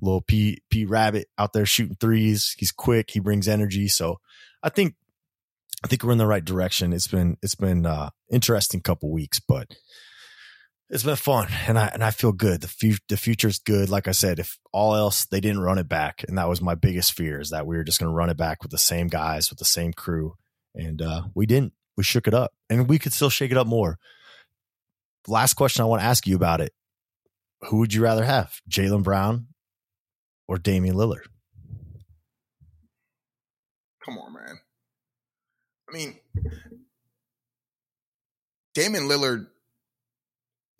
[0.00, 2.54] little P P Rabbit out there shooting threes.
[2.56, 3.10] He's quick.
[3.10, 3.86] He brings energy.
[3.86, 4.20] So
[4.62, 4.94] I think
[5.84, 6.94] I think we're in the right direction.
[6.94, 9.76] It's been it's been uh interesting couple weeks, but
[10.90, 12.60] it's been fun and I and I feel good.
[12.60, 13.88] The fu- the future's good.
[13.88, 16.74] Like I said, if all else they didn't run it back, and that was my
[16.74, 19.08] biggest fear is that we were just going to run it back with the same
[19.08, 20.34] guys with the same crew,
[20.74, 21.72] and uh, we didn't.
[21.96, 23.98] We shook it up, and we could still shake it up more.
[25.28, 26.72] Last question I want to ask you about it:
[27.68, 29.46] Who would you rather have, Jaylen Brown
[30.46, 31.26] or Damian Lillard?
[34.04, 34.58] Come on, man.
[35.88, 36.18] I mean,
[38.74, 39.46] Damian Lillard,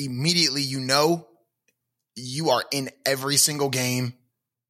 [0.04, 1.26] immediately you know
[2.16, 4.14] you are in every single game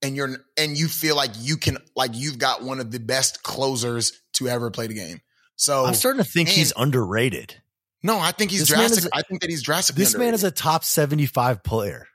[0.03, 3.43] and you're and you feel like you can like you've got one of the best
[3.43, 5.21] closers to ever play the game.
[5.57, 7.55] So I'm starting to think and- he's underrated.
[8.03, 9.05] no, I think he's This drastic.
[9.07, 12.07] a- I think that he's drastically This man is a top 75 player.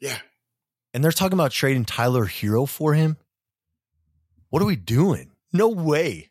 [0.00, 0.18] yeah.
[0.92, 3.16] and they're talking about trading Tyler Herro for him.
[4.50, 5.32] What are we doing?
[5.52, 6.30] No way.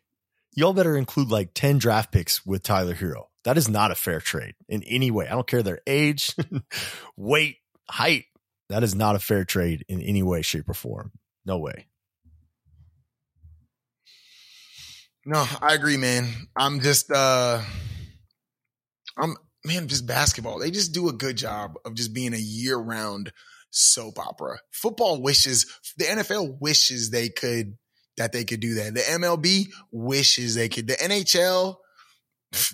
[0.54, 3.24] Y'all better include like 10 draft picks with Tyler Herro.
[3.44, 5.26] That is not a fair trade in any way.
[5.26, 6.34] I don't care their age,
[7.16, 8.24] weight, height.
[8.70, 11.12] That is not a fair trade in any way, shape, or form.
[11.44, 11.86] No way.
[15.26, 16.28] No, I agree, man.
[16.56, 17.62] I'm just uh
[19.16, 20.58] I'm man, just basketball.
[20.58, 23.32] They just do a good job of just being a year-round
[23.70, 24.58] soap opera.
[24.70, 25.66] Football wishes
[25.96, 27.76] the NFL wishes they could
[28.16, 28.94] that they could do that.
[28.94, 30.86] The MLB wishes they could.
[30.86, 31.76] The NHL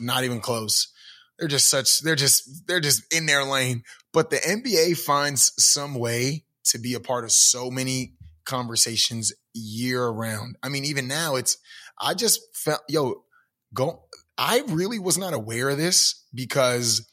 [0.00, 0.92] not even close.
[1.38, 3.82] They're just such they're just they're just in their lane.
[4.12, 8.14] But the NBA finds some way to be a part of so many
[8.44, 10.56] conversations year round.
[10.62, 11.56] I mean, even now it's
[11.98, 13.24] I just felt yo,
[13.72, 14.04] go
[14.36, 17.06] I really was not aware of this because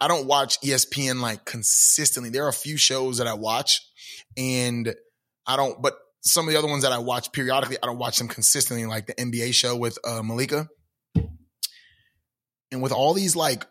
[0.00, 2.30] I don't watch ESPN like consistently.
[2.30, 3.86] There are a few shows that I watch
[4.36, 4.94] and
[5.46, 8.18] I don't but some of the other ones that I watch periodically, I don't watch
[8.18, 10.68] them consistently, like the NBA show with uh, Malika.
[12.72, 13.66] And with all these like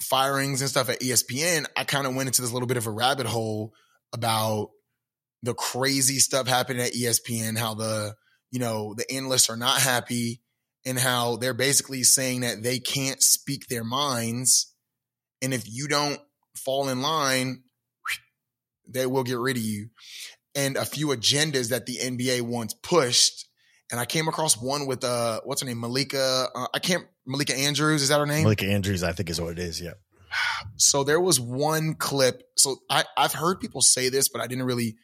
[0.00, 2.90] firings and stuff at ESPN, I kind of went into this little bit of a
[2.90, 3.72] rabbit hole
[4.12, 4.70] about
[5.42, 8.14] the crazy stuff happening at ESPN, how the,
[8.50, 10.40] you know, the analysts are not happy
[10.84, 14.74] and how they're basically saying that they can't speak their minds.
[15.40, 16.20] And if you don't
[16.56, 17.62] fall in line,
[18.88, 19.88] they will get rid of you.
[20.54, 23.48] And a few agendas that the NBA once pushed.
[23.92, 26.48] And I came across one with uh, what's her name, Malika.
[26.54, 28.02] Uh, I can't Malika Andrews.
[28.02, 28.44] Is that her name?
[28.44, 29.80] Malika Andrews, I think, is what it is.
[29.80, 29.92] Yeah.
[30.76, 32.42] So there was one clip.
[32.56, 34.96] So I, I've heard people say this, but I didn't really.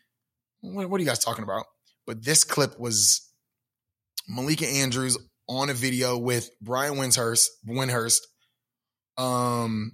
[0.61, 1.66] What, what are you guys talking about?
[2.07, 3.28] But this clip was
[4.28, 5.18] Malika Andrews
[5.49, 8.20] on a video with Brian Windhorst, Windhorst,
[9.16, 9.93] um,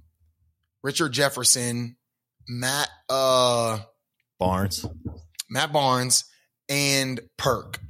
[0.82, 1.96] Richard Jefferson,
[2.48, 3.80] Matt uh,
[4.38, 4.86] Barnes,
[5.50, 6.24] Matt Barnes,
[6.68, 7.80] and Perk.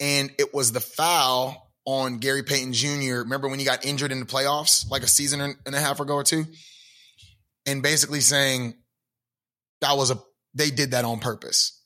[0.00, 3.20] And it was the foul on Gary Payton Jr.
[3.20, 6.14] Remember when he got injured in the playoffs like a season and a half ago
[6.14, 6.44] or two?
[7.64, 8.74] And basically saying
[9.80, 10.18] that was a
[10.54, 11.82] they did that on purpose.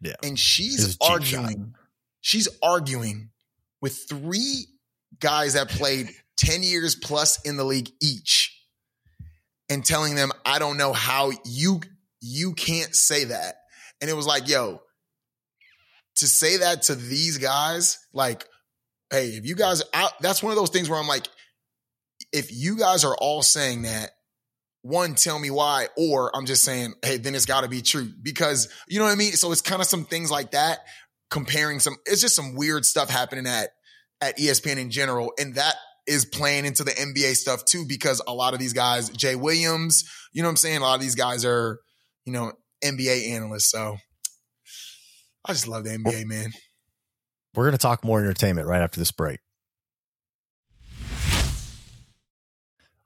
[0.00, 0.14] Yeah.
[0.22, 1.74] And she's arguing.
[2.20, 3.30] She's arguing
[3.80, 4.66] with three
[5.20, 8.52] guys that played 10 years plus in the league each
[9.68, 11.80] and telling them, I don't know how you
[12.20, 13.56] you can't say that.
[14.00, 14.80] And it was like, yo,
[16.16, 18.44] to say that to these guys, like,
[19.10, 21.28] hey, if you guys out, that's one of those things where I'm like,
[22.32, 24.10] if you guys are all saying that,
[24.82, 28.08] one, tell me why, or I'm just saying, hey, then it's got to be true
[28.22, 29.32] because you know what I mean.
[29.32, 30.78] So it's kind of some things like that,
[31.30, 31.96] comparing some.
[32.06, 33.70] It's just some weird stuff happening at
[34.20, 35.74] at ESPN in general, and that
[36.06, 40.04] is playing into the NBA stuff too because a lot of these guys, Jay Williams,
[40.32, 40.78] you know what I'm saying.
[40.78, 41.80] A lot of these guys are,
[42.24, 42.52] you know,
[42.84, 43.70] NBA analysts.
[43.70, 43.96] So
[45.46, 46.52] I just love the NBA, man.
[47.54, 49.38] We're going to talk more entertainment right after this break.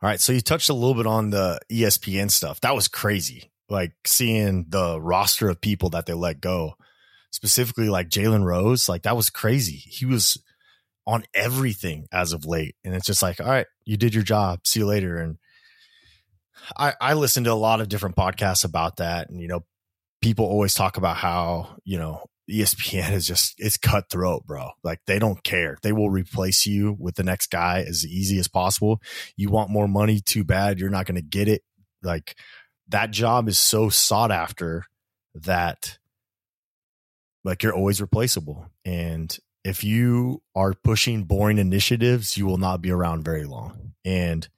[0.03, 0.21] All right.
[0.21, 2.61] So you touched a little bit on the ESPN stuff.
[2.63, 3.51] That was crazy.
[3.69, 6.75] Like seeing the roster of people that they let go,
[7.31, 8.89] specifically like Jalen Rose.
[8.89, 9.77] Like that was crazy.
[9.77, 10.43] He was
[11.07, 12.77] on everything as of late.
[12.83, 14.67] And it's just like, all right, you did your job.
[14.67, 15.19] See you later.
[15.19, 15.37] And
[16.79, 19.29] I, I listened to a lot of different podcasts about that.
[19.29, 19.65] And, you know,
[20.23, 24.71] people always talk about how, you know, ESPN is just it's cutthroat, bro.
[24.83, 25.79] Like they don't care.
[25.83, 29.01] They will replace you with the next guy as easy as possible.
[29.37, 30.79] You want more money, too bad.
[30.79, 31.63] You're not going to get it.
[32.03, 32.37] Like
[32.89, 34.85] that job is so sought after
[35.35, 35.99] that
[37.45, 38.67] like you're always replaceable.
[38.85, 43.93] And if you are pushing boring initiatives, you will not be around very long.
[44.05, 44.49] And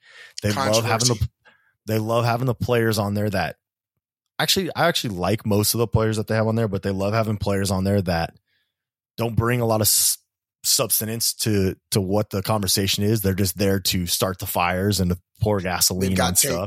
[0.42, 1.28] they love having the
[1.86, 3.56] they love having the players on there that
[4.42, 6.90] actually I actually like most of the players that they have on there, but they
[6.90, 8.34] love having players on there that
[9.16, 10.18] don't bring a lot of s-
[10.64, 13.22] substance to to what the conversation is.
[13.22, 16.58] They're just there to start the fires and to pour gasoline on stuff.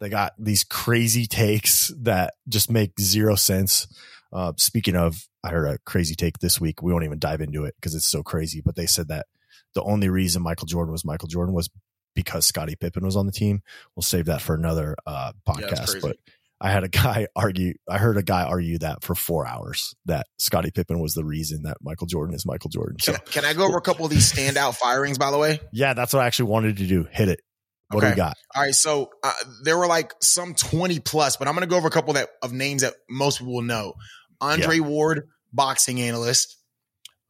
[0.00, 3.86] They got these crazy takes that just make zero sense.
[4.32, 6.82] Uh, speaking of, I heard a crazy take this week.
[6.82, 8.62] We won't even dive into it because it's so crazy.
[8.64, 9.26] But they said that
[9.74, 11.68] the only reason Michael Jordan was Michael Jordan was
[12.14, 13.62] because Scottie Pippen was on the team.
[13.94, 15.94] We'll save that for another uh, podcast.
[15.94, 16.16] Yeah, but
[16.60, 17.74] I had a guy argue.
[17.88, 21.62] I heard a guy argue that for four hours that Scottie Pippen was the reason
[21.62, 22.98] that Michael Jordan is Michael Jordan.
[23.00, 25.18] So, can, can I go over a couple of these standout firings?
[25.18, 27.06] By the way, yeah, that's what I actually wanted to do.
[27.10, 27.40] Hit it.
[27.88, 28.08] What okay.
[28.08, 28.36] do you got?
[28.54, 29.32] All right, so uh,
[29.64, 32.28] there were like some twenty plus, but I'm going to go over a couple that
[32.42, 33.94] of names that most people will know.
[34.40, 34.82] Andre yeah.
[34.82, 36.56] Ward, boxing analyst.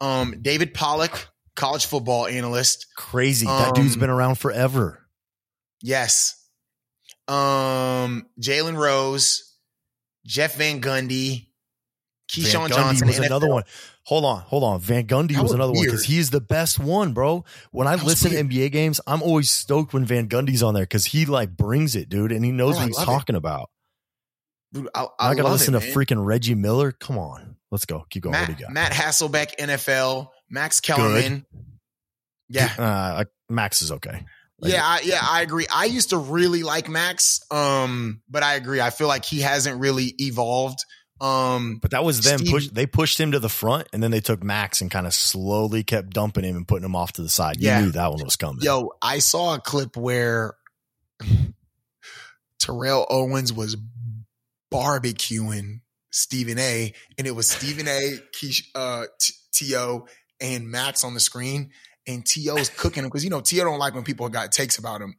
[0.01, 2.87] Um, David Pollack, college football analyst.
[2.97, 3.47] Crazy.
[3.47, 5.07] That um, dude's been around forever.
[5.83, 6.40] Yes.
[7.31, 9.55] Um, Jalen Rose,
[10.27, 11.47] Jeff Van Gundy,
[12.31, 13.27] Keyshawn Van Gundy Johnson was NFL.
[13.27, 13.63] another one.
[14.05, 14.81] Hold on, hold on.
[14.81, 15.87] Van Gundy was, was another weird.
[15.87, 17.45] one because he's the best one, bro.
[17.71, 18.51] When I listen weird.
[18.51, 21.95] to NBA games, I'm always stoked when Van Gundy's on there because he like brings
[21.95, 23.39] it, dude, and he knows bro, what he's talking it.
[23.39, 23.71] about.
[24.73, 26.93] Dude, I, I, I gotta listen it, to freaking Reggie Miller.
[26.93, 28.07] Come on, let's go.
[28.11, 28.33] Keep going.
[28.33, 30.29] Matt, Matt Hasselbeck, NFL.
[30.49, 31.47] Max Kellerman.
[31.53, 31.67] Good.
[32.49, 34.25] Yeah, uh, Max is okay.
[34.61, 35.67] Like, yeah, I, yeah, I agree.
[35.73, 38.81] I used to really like Max, um, but I agree.
[38.81, 40.85] I feel like he hasn't really evolved.
[41.21, 42.69] Um, but that was them Steve, push.
[42.69, 45.83] They pushed him to the front, and then they took Max and kind of slowly
[45.83, 47.57] kept dumping him and putting him off to the side.
[47.59, 47.81] You yeah.
[47.81, 48.63] knew that one was coming.
[48.63, 50.55] Yo, I saw a clip where
[52.59, 53.77] Terrell Owens was
[54.73, 55.81] barbecuing
[56.11, 59.05] Stephen A, and it was Stephen A, Keish, uh,
[59.53, 60.07] T.O.,
[60.41, 61.71] and Max on the screen,
[62.07, 63.65] and T.O.'s cooking him because you know T.O.
[63.65, 65.15] don't like when people got takes about him,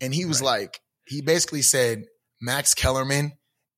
[0.00, 0.62] and he was right.
[0.62, 2.04] like, he basically said
[2.40, 3.32] Max Kellerman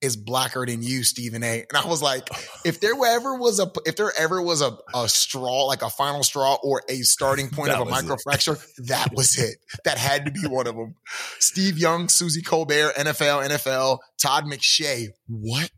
[0.04, 1.60] is blacker than you, Stephen A.
[1.60, 2.28] And I was like,
[2.64, 6.22] if there ever was a if there ever was a, a straw, like a final
[6.22, 9.56] straw or a starting point of a microfracture, that was it.
[9.84, 10.94] That had to be one of them.
[11.38, 15.08] Steve Young, Suzy Kolber, NFL, NFL, Todd McShay.
[15.26, 15.70] What?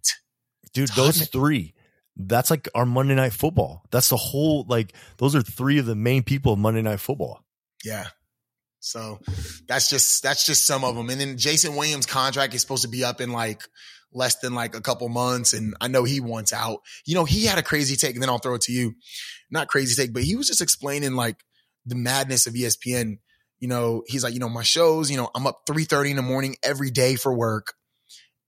[0.75, 1.75] Dude, Todd those three.
[2.17, 3.85] That's like our Monday night football.
[3.91, 7.45] That's the whole like those are three of the main people of Monday night football.
[7.85, 8.07] Yeah.
[8.81, 9.21] So
[9.67, 11.11] that's just that's just some of them.
[11.11, 13.63] And then Jason Williams' contract is supposed to be up in like
[14.13, 15.53] less than like a couple months.
[15.55, 16.81] And I know he wants out.
[17.05, 18.95] You know, he had a crazy take, and then I'll throw it to you.
[19.51, 21.43] Not crazy take, but he was just explaining like
[21.85, 23.19] the madness of ESPN.
[23.59, 26.23] You know, he's like, you know, my shows, you know, I'm up 3:30 in the
[26.23, 27.75] morning every day for work.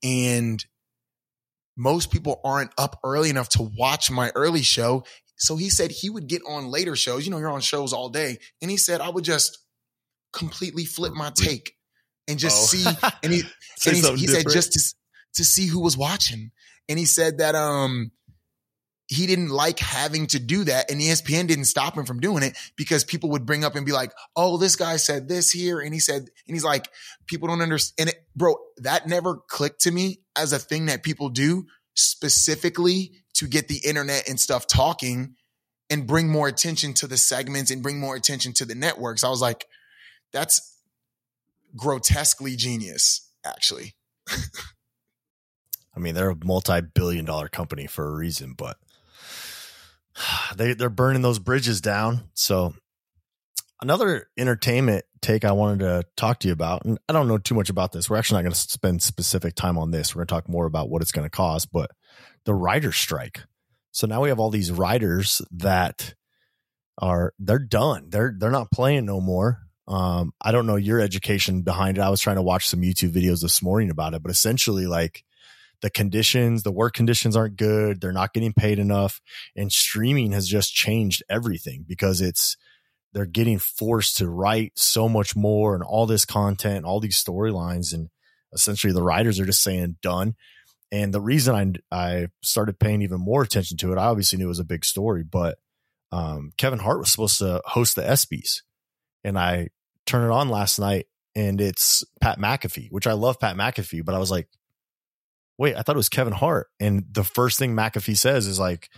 [0.03, 0.65] And
[1.79, 5.05] most people aren't up early enough to watch my early show.
[5.37, 7.25] So he said he would get on later shows.
[7.25, 8.39] You know, you're on shows all day.
[8.61, 9.59] And he said, I would just
[10.33, 11.75] completely flip my take
[12.27, 12.77] and just oh.
[12.77, 13.09] see.
[13.23, 13.43] And he,
[13.87, 14.95] and he, he said just to,
[15.35, 16.51] to see who was watching.
[16.89, 18.11] And he said that um
[19.09, 20.91] he didn't like having to do that.
[20.91, 23.93] And ESPN didn't stop him from doing it because people would bring up and be
[23.93, 25.81] like, oh, this guy said this here.
[25.81, 26.89] And he said, and he's like,
[27.27, 28.17] people don't understand it.
[28.37, 33.69] Bro, that never clicked to me as a thing that people do specifically to get
[33.69, 35.35] the internet and stuff talking
[35.89, 39.25] and bring more attention to the segments and bring more attention to the networks.
[39.25, 39.65] I was like,
[40.35, 40.77] that's
[41.75, 43.95] grotesquely genius, actually.
[45.97, 48.77] I mean, they're a multi-billion dollar company for a reason, but
[50.57, 52.29] they they're burning those bridges down.
[52.35, 52.75] So
[53.81, 57.55] another entertainment take I wanted to talk to you about, and I don't know too
[57.55, 58.09] much about this.
[58.09, 60.15] We're actually not going to spend specific time on this.
[60.15, 61.91] We're going to talk more about what it's going to cost, but
[62.45, 63.43] the writer strike.
[63.91, 66.15] So now we have all these writers that
[66.99, 68.11] are they're done.
[68.11, 69.61] They're they're not playing no more.
[69.87, 72.03] Um, I don't know your education behind it.
[72.03, 75.25] I was trying to watch some YouTube videos this morning about it, but essentially, like
[75.83, 78.01] the conditions, the work conditions aren't good.
[78.01, 79.21] They're not getting paid enough,
[79.57, 82.57] and streaming has just changed everything because it's
[83.13, 87.93] they're getting forced to write so much more and all this content, all these storylines,
[87.95, 88.09] and
[88.53, 90.35] essentially the writers are just saying done.
[90.91, 94.47] And the reason I I started paying even more attention to it, I obviously knew
[94.47, 95.59] it was a big story, but
[96.11, 98.63] um, Kevin Hart was supposed to host the ESPYS,
[99.25, 99.69] and I
[100.07, 101.07] turn it on last night
[101.39, 104.49] and it's Pat McAfee, which I love Pat McAfee, but I was like,
[105.59, 106.69] wait, I thought it was Kevin Hart.
[106.81, 108.89] And the first thing McAfee says is like,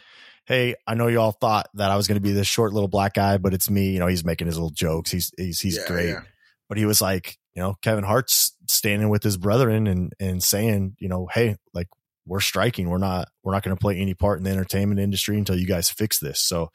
[0.45, 2.89] Hey, I know you all thought that I was going to be this short little
[2.89, 3.91] black guy, but it's me.
[3.93, 5.11] You know, he's making his little jokes.
[5.11, 6.09] He's, he's, he's yeah, great.
[6.09, 6.21] Yeah.
[6.69, 10.97] But he was like, you know, Kevin Hart's standing with his brethren and, and saying,
[10.99, 11.89] you know, Hey, like
[12.27, 12.89] we're striking.
[12.89, 15.67] We're not, we're not going to play any part in the entertainment industry until you
[15.67, 16.41] guys fix this.
[16.41, 16.71] So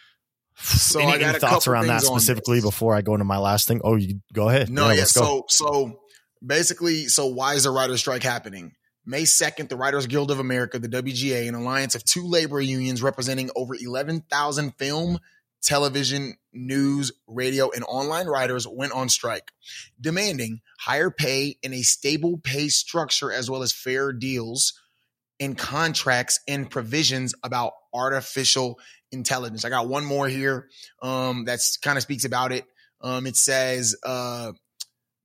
[0.56, 3.68] so any, I got any thoughts around that specifically before I go into my last
[3.68, 3.80] thing?
[3.84, 4.70] Oh, you go ahead.
[4.70, 4.98] No, yeah.
[4.98, 6.00] yeah so so
[6.44, 8.72] basically, so why is the writer's strike happening?
[9.08, 13.02] May 2nd, the Writers Guild of America, the WGA, an alliance of two labor unions
[13.02, 15.18] representing over 11,000 film,
[15.62, 19.50] television, news, radio, and online writers went on strike,
[19.98, 24.78] demanding higher pay and a stable pay structure as well as fair deals
[25.38, 28.78] in contracts and provisions about artificial
[29.10, 29.64] intelligence.
[29.64, 30.68] I got one more here
[31.00, 32.66] um, that's kind of speaks about it.
[33.00, 34.52] Um, it says uh,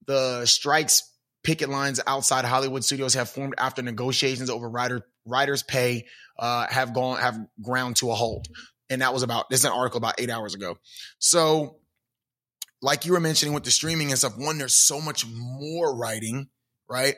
[0.08, 1.04] the strikes
[1.44, 6.06] picket lines outside Hollywood studios have formed after negotiations over writer writers' pay
[6.40, 8.48] uh, have gone have ground to a halt.
[8.90, 10.78] And that was about this is an article about eight hours ago.
[11.20, 11.78] So,
[12.82, 16.48] like you were mentioning with the streaming and stuff, one there's so much more writing,
[16.90, 17.16] right?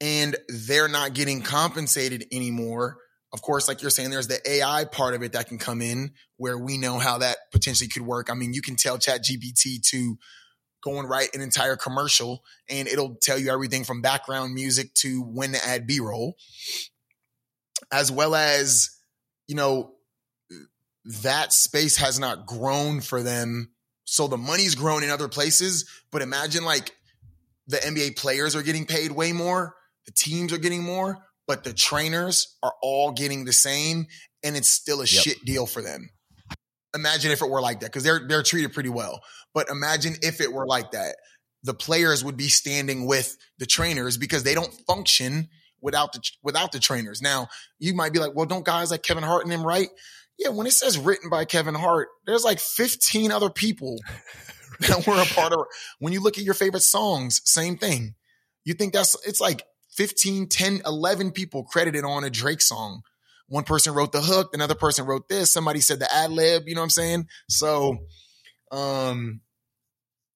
[0.00, 2.98] And they're not getting compensated anymore
[3.32, 6.12] of course, like you're saying, there's the AI part of it that can come in
[6.36, 8.28] where we know how that potentially could work.
[8.28, 10.18] I mean, you can tell Chat GPT to
[10.82, 15.22] go and write an entire commercial and it'll tell you everything from background music to
[15.22, 16.36] when to add B roll,
[17.92, 18.90] as well as,
[19.46, 19.92] you know,
[21.22, 23.70] that space has not grown for them.
[24.04, 26.94] So the money's grown in other places, but imagine like
[27.66, 29.74] the NBA players are getting paid way more,
[30.06, 31.18] the teams are getting more
[31.50, 34.06] but the trainers are all getting the same
[34.44, 35.08] and it's still a yep.
[35.08, 36.08] shit deal for them.
[36.94, 39.20] Imagine if it were like that because they're they're treated pretty well.
[39.54, 41.16] But imagine if it were like that.
[41.62, 45.50] The players would be standing with the trainers because they don't function
[45.82, 47.20] without the without the trainers.
[47.20, 49.90] Now, you might be like, "Well, don't guys like Kevin Hart and them write?"
[50.38, 53.98] Yeah, when it says written by Kevin Hart, there's like 15 other people
[54.80, 55.66] that were a part of.
[55.98, 58.14] When you look at your favorite songs, same thing.
[58.64, 63.02] You think that's it's like 15, 10, 11 people credited on a Drake song.
[63.50, 66.74] One person wrote the hook, another person wrote this, somebody said the ad lib, you
[66.74, 67.26] know what I'm saying?
[67.48, 67.98] So,
[68.70, 69.42] um,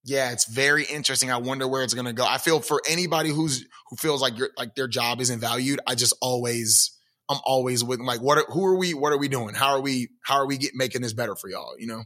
[0.03, 1.31] Yeah, it's very interesting.
[1.31, 2.25] I wonder where it's going to go.
[2.25, 5.79] I feel for anybody who's who feels like your like their job isn't valued.
[5.87, 6.91] I just always
[7.27, 9.55] I'm always with like what are, who are we what are we doing?
[9.55, 12.03] How are we how are we get, making this better for y'all, you know?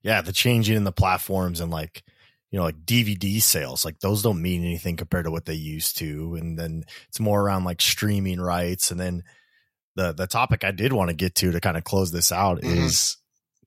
[0.00, 2.02] Yeah, the changing in the platforms and like
[2.50, 5.98] you know like DVD sales, like those don't mean anything compared to what they used
[5.98, 9.22] to and then it's more around like streaming rights and then
[9.96, 12.60] the the topic I did want to get to to kind of close this out
[12.60, 12.84] mm-hmm.
[12.84, 13.16] is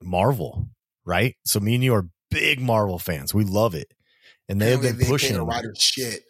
[0.02, 0.70] Marvel,
[1.06, 1.36] right?
[1.44, 3.34] So me and you are big Marvel fans.
[3.34, 3.94] We love it.
[4.48, 6.24] And they've been pushing a writer shit.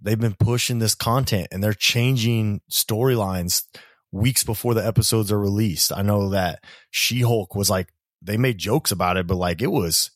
[0.00, 3.62] They've been pushing this content and they're changing storylines
[4.12, 5.92] weeks before the episodes are released.
[5.92, 7.88] I know that She-Hulk was like
[8.22, 10.10] they made jokes about it, but like it was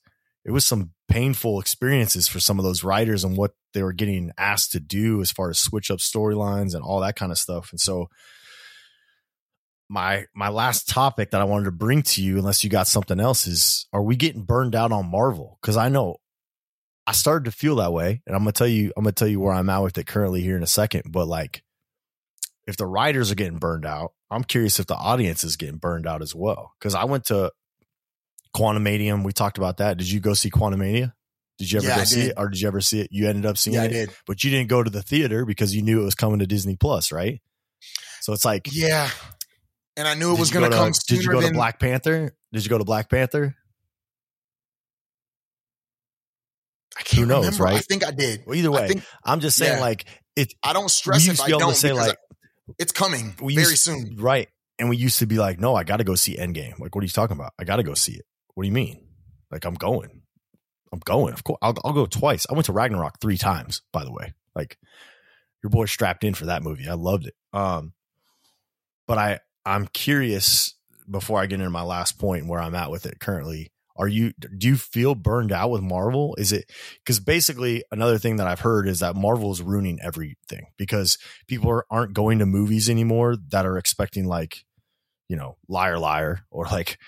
[0.45, 4.33] it was some painful experiences for some of those writers and what they were getting
[4.37, 7.71] asked to do as far as switch up storylines and all that kind of stuff.
[7.71, 8.09] And so
[9.89, 13.21] my my last topic that I wanted to bring to you, unless you got something
[13.21, 15.59] else, is are we getting burned out on Marvel?
[15.61, 16.17] Because I know
[17.07, 19.39] I started to feel that way, and I'm gonna tell you, I'm gonna tell you
[19.39, 21.05] where I'm at with it currently here in a second.
[21.11, 21.63] But like,
[22.67, 26.07] if the writers are getting burned out, I'm curious if the audience is getting burned
[26.07, 26.73] out as well.
[26.79, 27.53] Because I went to
[28.55, 29.97] Quantumania, we talked about that.
[29.97, 31.13] Did you go see Quantumania?
[31.59, 33.09] Did you ever yeah, go see it, or did you ever see it?
[33.11, 34.11] You ended up seeing yeah, it, I did.
[34.27, 36.77] but you didn't go to the theater because you knew it was coming to Disney
[36.77, 37.41] Plus, right?
[38.21, 39.11] So it's like, yeah,
[39.97, 40.93] and I knew it was going to come.
[41.09, 42.35] Did you go than, to Black Panther?
[42.53, 43.55] Did you go to Black Panther?
[46.97, 47.65] I can't Who knows, remember.
[47.65, 47.77] right?
[47.77, 48.43] I think I did.
[48.47, 49.81] Well, either way, think, I'm just saying, yeah.
[49.81, 50.53] like it.
[50.63, 52.17] I don't stress if I don't say like
[52.79, 54.49] it's coming very soon, right?
[54.79, 56.79] And we used to be like, no, I got to go see Endgame.
[56.79, 57.53] Like, what are you talking about?
[57.59, 58.25] I got to go see it.
[58.55, 59.07] What do you mean?
[59.51, 60.23] Like, I'm going.
[60.93, 61.33] I'm going.
[61.33, 62.47] Of course, I'll, I'll go twice.
[62.51, 64.35] I went to Ragnarok three times, by the way.
[64.55, 64.79] Like,
[65.63, 66.89] your boy strapped in for that movie.
[66.89, 67.35] I loved it.
[67.53, 67.93] Um,
[69.07, 70.75] but I I'm curious
[71.11, 73.71] before I get into my last point where I'm at with it currently.
[73.95, 76.35] Are you do you feel burned out with Marvel?
[76.39, 76.71] Is it
[77.05, 81.71] because basically another thing that I've heard is that Marvel is ruining everything because people
[81.71, 84.65] are, aren't going to movies anymore that are expecting like,
[85.29, 86.99] you know, liar liar or like,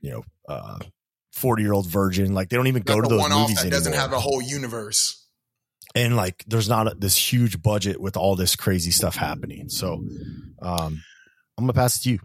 [0.00, 0.78] you know, uh
[1.32, 2.34] 40 year old virgin.
[2.34, 3.78] Like they don't even go to those movies that anymore.
[3.78, 5.26] doesn't have a whole universe.
[5.94, 9.68] And like there's not a, this huge budget with all this crazy stuff happening.
[9.68, 10.02] So
[10.60, 11.02] um
[11.56, 12.18] I'm gonna pass it to you.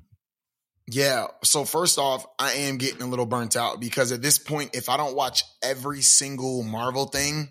[0.88, 1.28] Yeah.
[1.44, 4.90] So first off, I am getting a little burnt out because at this point, if
[4.90, 7.50] I don't watch every single Marvel thing,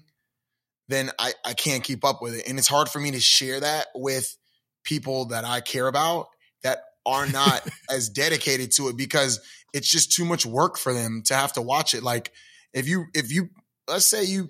[0.88, 2.46] then I, I can't keep up with it.
[2.46, 4.36] And it's hard for me to share that with
[4.84, 6.28] people that I care about
[6.62, 9.40] that are not as dedicated to it because
[9.72, 12.02] it's just too much work for them to have to watch it.
[12.02, 12.32] Like
[12.72, 13.48] if you if you
[13.88, 14.48] let's say you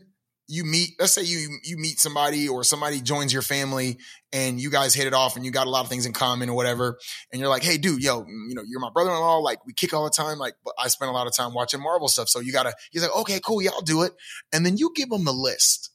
[0.48, 3.98] you meet let's say you you meet somebody or somebody joins your family
[4.32, 6.48] and you guys hit it off and you got a lot of things in common
[6.48, 6.98] or whatever
[7.30, 10.04] and you're like hey dude yo you know you're my brother-in-law like we kick all
[10.04, 12.28] the time like but i spend a lot of time watching marvel stuff.
[12.28, 14.12] So you gotta he's like okay cool yeah i'll do it.
[14.52, 15.90] And then you give him the list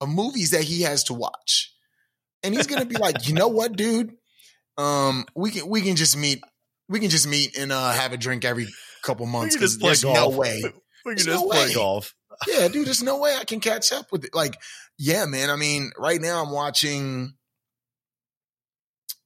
[0.00, 1.72] of movies that he has to watch.
[2.42, 4.14] And he's gonna be like you know what dude?
[4.76, 6.42] Um we can we can just meet
[6.88, 8.68] we can just meet and uh have a drink every
[9.02, 10.16] couple months because there's golf.
[10.16, 10.62] no way
[11.04, 11.74] we can just no play way.
[11.74, 12.14] golf
[12.46, 14.34] yeah, dude, there's no way I can catch up with it.
[14.34, 14.58] Like,
[14.98, 15.50] yeah, man.
[15.50, 17.34] I mean, right now I'm watching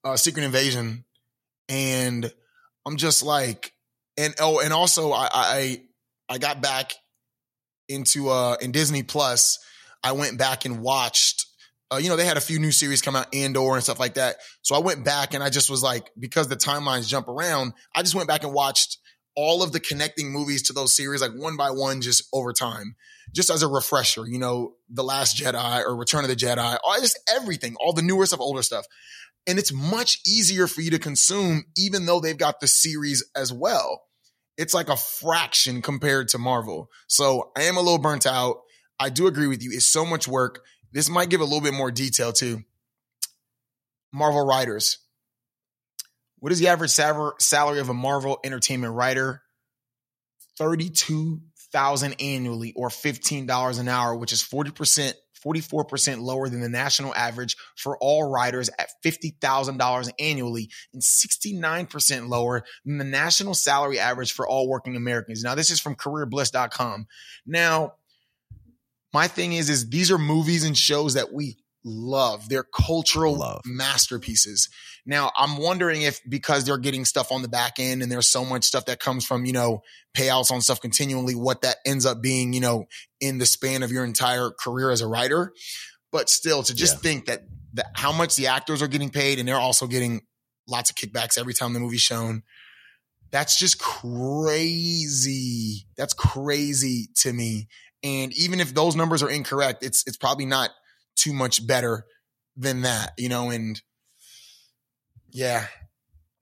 [0.05, 1.05] uh, Secret Invasion,
[1.69, 2.33] and
[2.87, 3.73] I'm just like,
[4.17, 5.83] and oh, and also I I
[6.29, 6.93] I got back
[7.89, 9.59] into uh in Disney Plus.
[10.03, 11.47] I went back and watched.
[11.91, 14.15] Uh, you know, they had a few new series come out, Andor and stuff like
[14.15, 14.37] that.
[14.63, 18.03] So I went back and I just was like, because the timelines jump around, I
[18.03, 18.99] just went back and watched
[19.35, 22.97] all of the connecting movies to those series, like one by one, just over time,
[23.33, 27.01] just as a refresher, you know, The Last Jedi or Return of the Jedi, all
[27.01, 28.85] just everything, all the newer stuff, older stuff.
[29.47, 33.53] And it's much easier for you to consume, even though they've got the series as
[33.53, 34.03] well.
[34.57, 36.89] It's like a fraction compared to Marvel.
[37.07, 38.57] So I am a little burnt out.
[38.99, 39.71] I do agree with you.
[39.73, 40.65] It's so much work.
[40.93, 42.65] This might give a little bit more detail too.
[44.13, 44.99] Marvel writers,
[46.39, 49.43] what is the average salary of a Marvel Entertainment writer?
[50.57, 56.49] Thirty-two thousand annually, or fifteen dollars an hour, which is forty percent, forty-four percent lower
[56.49, 62.29] than the national average for all writers at fifty thousand dollars annually, and sixty-nine percent
[62.29, 65.45] lower than the national salary average for all working Americans.
[65.45, 67.07] Now, this is from CareerBliss.com.
[67.47, 67.93] Now,
[69.13, 72.49] my thing is, is these are movies and shows that we love.
[72.49, 73.63] They're cultural love.
[73.65, 74.69] masterpieces.
[75.07, 78.45] Now, I'm wondering if because they're getting stuff on the back end and there's so
[78.45, 79.81] much stuff that comes from, you know,
[80.15, 82.85] payouts on stuff continually, what that ends up being, you know,
[83.21, 85.53] in the span of your entire career as a writer.
[86.13, 87.01] But still, to just yeah.
[87.01, 87.43] think that,
[87.75, 90.23] that how much the actors are getting paid and they're also getting
[90.67, 92.43] lots of kickbacks every time the movie's shown.
[93.31, 95.87] That's just crazy.
[95.97, 97.69] That's crazy to me.
[98.03, 100.71] And even if those numbers are incorrect, it's it's probably not
[101.17, 102.05] too much better
[102.57, 103.51] than that, you know.
[103.51, 103.81] And
[105.31, 105.67] yeah,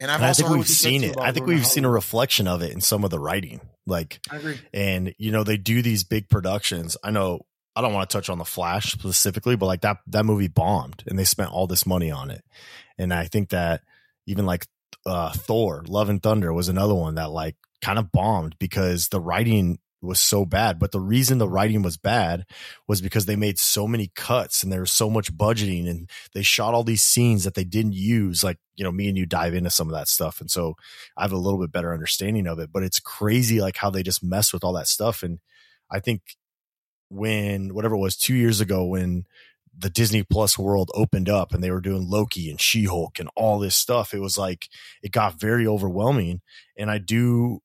[0.01, 1.17] and I've and I think we've seen it.
[1.19, 1.73] I think we've Hollywood.
[1.73, 3.61] seen a reflection of it in some of the writing.
[3.87, 4.61] Like, I agree.
[4.75, 6.97] And you know, they do these big productions.
[7.03, 10.25] I know I don't want to touch on the Flash specifically, but like that that
[10.25, 12.45] movie bombed, and they spent all this money on it.
[12.99, 13.83] And I think that
[14.27, 14.67] even like
[15.07, 19.21] uh, Thor, Love and Thunder was another one that like kind of bombed because the
[19.21, 20.79] writing was so bad.
[20.79, 22.47] But the reason the writing was bad
[22.87, 26.43] was because they made so many cuts and there was so much budgeting and they
[26.43, 28.43] shot all these scenes that they didn't use.
[28.43, 30.41] Like, you know, me and you dive into some of that stuff.
[30.41, 30.75] And so
[31.17, 34.03] I have a little bit better understanding of it, but it's crazy like how they
[34.03, 35.23] just mess with all that stuff.
[35.23, 35.41] And
[35.91, 36.23] I think
[37.09, 39.25] when whatever it was two years ago when
[39.79, 43.29] the Disney Plus world opened up and they were doing Loki and She Hulk and
[43.37, 44.69] all this stuff, it was like
[45.03, 46.41] it got very overwhelming.
[46.79, 47.61] And I do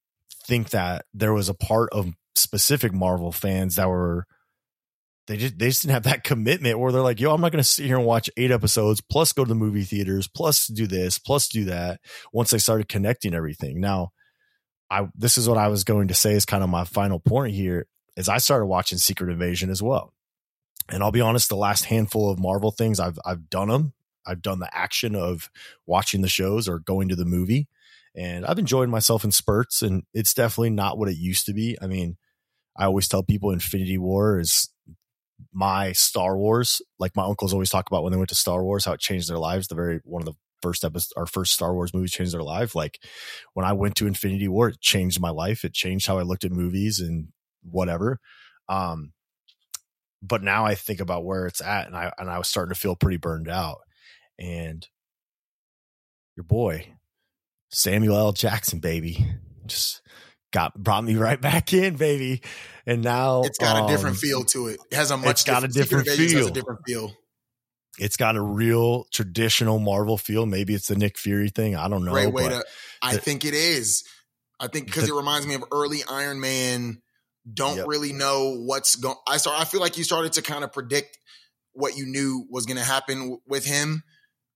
[0.46, 4.26] think that there was a part of specific Marvel fans that were
[5.28, 7.64] they just they just didn't have that commitment where they're like, yo, I'm not gonna
[7.64, 11.20] sit here and watch eight episodes, plus go to the movie theaters, plus do this,
[11.20, 12.02] plus do that.
[12.34, 13.80] Once they started connecting everything.
[13.80, 14.12] Now,
[14.90, 17.54] I this is what I was going to say is kind of my final point
[17.54, 20.14] here, is I started watching Secret Invasion as well.
[20.90, 23.94] And I'll be honest, the last handful of Marvel things I've I've done them.
[24.26, 25.50] I've done the action of
[25.88, 27.68] watching the shows or going to the movie
[28.16, 31.78] and I've enjoyed myself in spurts and it's definitely not what it used to be.
[31.82, 32.18] I mean,
[32.78, 34.70] I always tell people Infinity War is
[35.54, 36.82] my Star Wars.
[37.00, 39.30] Like my uncles always talk about when they went to Star Wars, how it changed
[39.30, 39.68] their lives.
[39.68, 42.76] The very one of the first episode, our first Star Wars movie changed their life.
[42.76, 43.00] Like
[43.54, 45.64] when I went to Infinity War, it changed my life.
[45.64, 47.30] It changed how I looked at movies and
[47.64, 48.20] whatever.
[48.70, 49.14] Um,
[50.22, 52.80] but now I think about where it's at, and I and I was starting to
[52.80, 53.80] feel pretty burned out.
[54.38, 54.88] And
[56.36, 56.94] your boy,
[57.72, 58.32] Samuel L.
[58.34, 59.26] Jackson, baby,
[59.66, 60.02] just
[60.52, 62.42] got brought me right back in, baby.
[62.86, 64.80] And now it's got um, a different um, feel to it.
[64.92, 66.48] It has a much it's got a different feel.
[66.48, 67.14] a different feel.
[68.00, 70.46] It's got a real traditional Marvel feel.
[70.46, 71.76] Maybe it's the Nick Fury thing.
[71.76, 72.12] I don't know.
[72.12, 72.64] Great way to.
[73.02, 74.04] I the, think it is.
[74.60, 77.02] I think because it reminds me of early Iron Man.
[77.52, 77.88] Don't yep.
[77.88, 79.16] really know what's going.
[79.28, 79.60] I start.
[79.60, 81.18] I feel like you started to kind of predict
[81.74, 84.04] what you knew was going to happen w- with him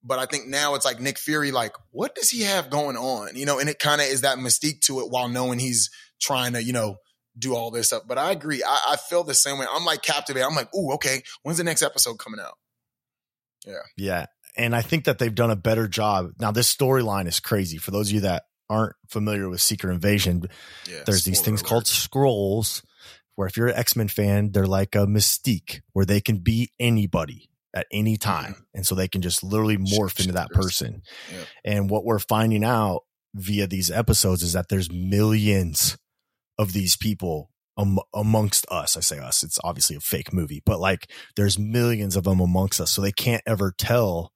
[0.05, 3.35] but I think now it's like Nick Fury, like, what does he have going on?
[3.35, 5.89] You know, and it kind of is that mystique to it while knowing he's
[6.21, 6.97] trying to, you know,
[7.37, 8.03] do all this stuff.
[8.07, 8.63] But I agree.
[8.63, 9.65] I, I feel the same way.
[9.69, 10.47] I'm like captivated.
[10.47, 11.23] I'm like, ooh, okay.
[11.41, 12.53] When's the next episode coming out?
[13.65, 13.81] Yeah.
[13.97, 14.25] Yeah.
[14.55, 16.33] And I think that they've done a better job.
[16.39, 17.77] Now, this storyline is crazy.
[17.77, 20.43] For those of you that aren't familiar with Secret Invasion,
[20.89, 21.69] yeah, there's these things alert.
[21.69, 22.83] called Skrulls,
[23.35, 26.71] where if you're an X Men fan, they're like a mystique where they can be
[26.79, 28.53] anybody at any time.
[28.53, 28.63] Mm-hmm.
[28.73, 31.03] And so they can just literally morph into that person.
[31.63, 33.01] And what we're finding out
[33.35, 35.97] via these episodes is that there's millions
[36.57, 38.95] of these people um, amongst us.
[38.95, 42.79] I say us, it's obviously a fake movie, but like there's millions of them amongst
[42.79, 42.91] us.
[42.91, 44.31] So they can't ever tell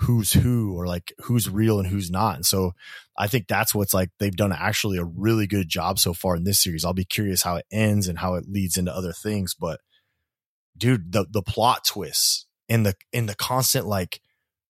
[0.00, 2.34] who's who or like who's real and who's not.
[2.34, 2.72] And so
[3.16, 6.42] I think that's what's like they've done actually a really good job so far in
[6.42, 6.84] this series.
[6.84, 9.78] I'll be curious how it ends and how it leads into other things, but
[10.76, 14.20] dude, the the plot twists in the in the constant like,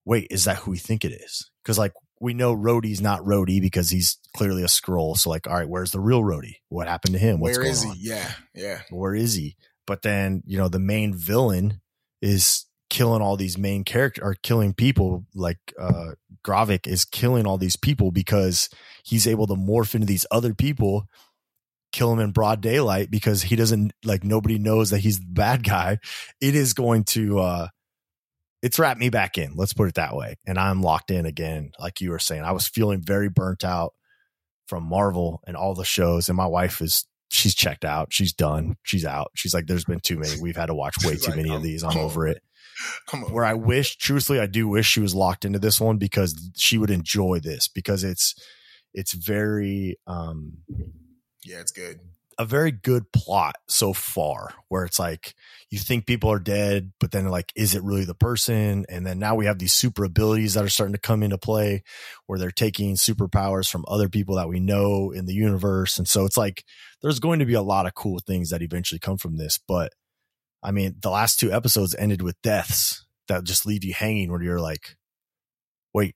[0.05, 1.49] wait, is that who we think it is?
[1.63, 5.17] Because like we know Rhodey's not Rhodey because he's clearly a Skrull.
[5.17, 6.57] So like, all right, where's the real Rhodey?
[6.69, 7.39] What happened to him?
[7.39, 7.89] What's Where is he?
[7.89, 7.95] On?
[7.99, 8.81] Yeah, yeah.
[8.91, 9.57] Where is he?
[9.87, 11.81] But then you know the main villain
[12.21, 16.11] is killing all these main character or killing people like uh
[16.45, 18.69] Gravik is killing all these people because
[19.03, 21.07] he's able to morph into these other people
[21.91, 25.63] kill him in broad daylight because he doesn't like nobody knows that he's the bad
[25.63, 25.97] guy
[26.39, 27.67] it is going to uh
[28.65, 29.53] it's wrapped me back in.
[29.53, 30.37] Let's put it that way.
[30.47, 32.41] And I'm locked in again, like you were saying.
[32.41, 33.93] I was feeling very burnt out
[34.67, 36.29] from Marvel and all the shows.
[36.29, 38.07] And my wife is she's checked out.
[38.11, 38.77] She's done.
[38.81, 39.29] She's out.
[39.35, 40.41] She's like, there's been too many.
[40.41, 41.83] We've had to watch way too like, many I'm, of these.
[41.83, 42.41] I'm, I'm over it.
[43.29, 46.79] Where I wish, truthfully, I do wish she was locked into this one because she
[46.79, 48.33] would enjoy this because it's
[48.95, 50.57] it's very um
[51.43, 51.99] yeah, it's good
[52.37, 55.35] a very good plot so far where it's like
[55.69, 58.85] you think people are dead but then like is it really the person?
[58.89, 61.83] And then now we have these super abilities that are starting to come into play
[62.27, 65.97] where they're taking superpowers from other people that we know in the universe.
[65.97, 66.63] And so it's like
[67.01, 69.59] there's going to be a lot of cool things that eventually come from this.
[69.67, 69.93] But
[70.65, 74.41] i mean the last two episodes ended with deaths that just leave you hanging where
[74.41, 74.97] you're like
[75.93, 76.15] wait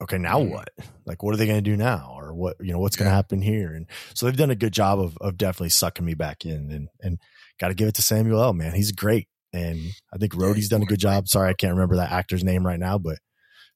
[0.00, 0.52] okay, now mm-hmm.
[0.52, 0.68] what?
[1.06, 2.14] Like, what are they going to do now?
[2.16, 3.04] Or what, you know, what's yeah.
[3.04, 3.72] going to happen here?
[3.72, 6.88] And so they've done a good job of, of definitely sucking me back in and,
[7.00, 7.18] and
[7.58, 8.74] got to give it to Samuel L, man.
[8.74, 9.28] He's great.
[9.52, 9.80] And
[10.12, 11.26] I think Rhodey's done a good job.
[11.26, 13.18] Sorry, I can't remember that actor's name right now, but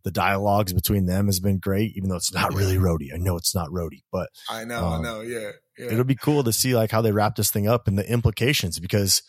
[0.05, 3.15] The dialogues between them has been great, even though it's not really Rhodey.
[3.15, 5.87] I know it's not Rhodey, but I know, um, I know, yeah, yeah.
[5.93, 8.81] It'll be cool to see like how they wrap this thing up and the implications
[8.81, 9.23] because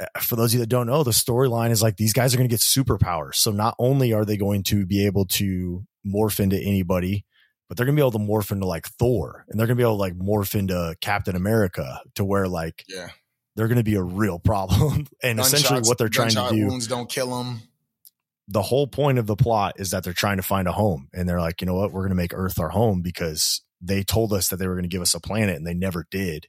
[0.00, 2.36] Uh, for those of you that don't know, the storyline is like these guys are
[2.36, 3.34] going to get superpowers.
[3.34, 7.24] So not only are they going to be able to morph into anybody,
[7.68, 9.80] but they're going to be able to morph into like Thor and they're going to
[9.80, 13.08] be able to like morph into Captain America to where like, yeah,
[13.56, 15.06] they're going to be a real problem.
[15.22, 16.66] and Gunshots, essentially what they're trying to do.
[16.66, 17.60] Wounds don't kill them.
[18.50, 21.28] The whole point of the plot is that they're trying to find a home and
[21.28, 21.92] they're like, you know what?
[21.92, 24.84] We're going to make Earth our home because they told us that they were going
[24.84, 26.46] to give us a planet and they never did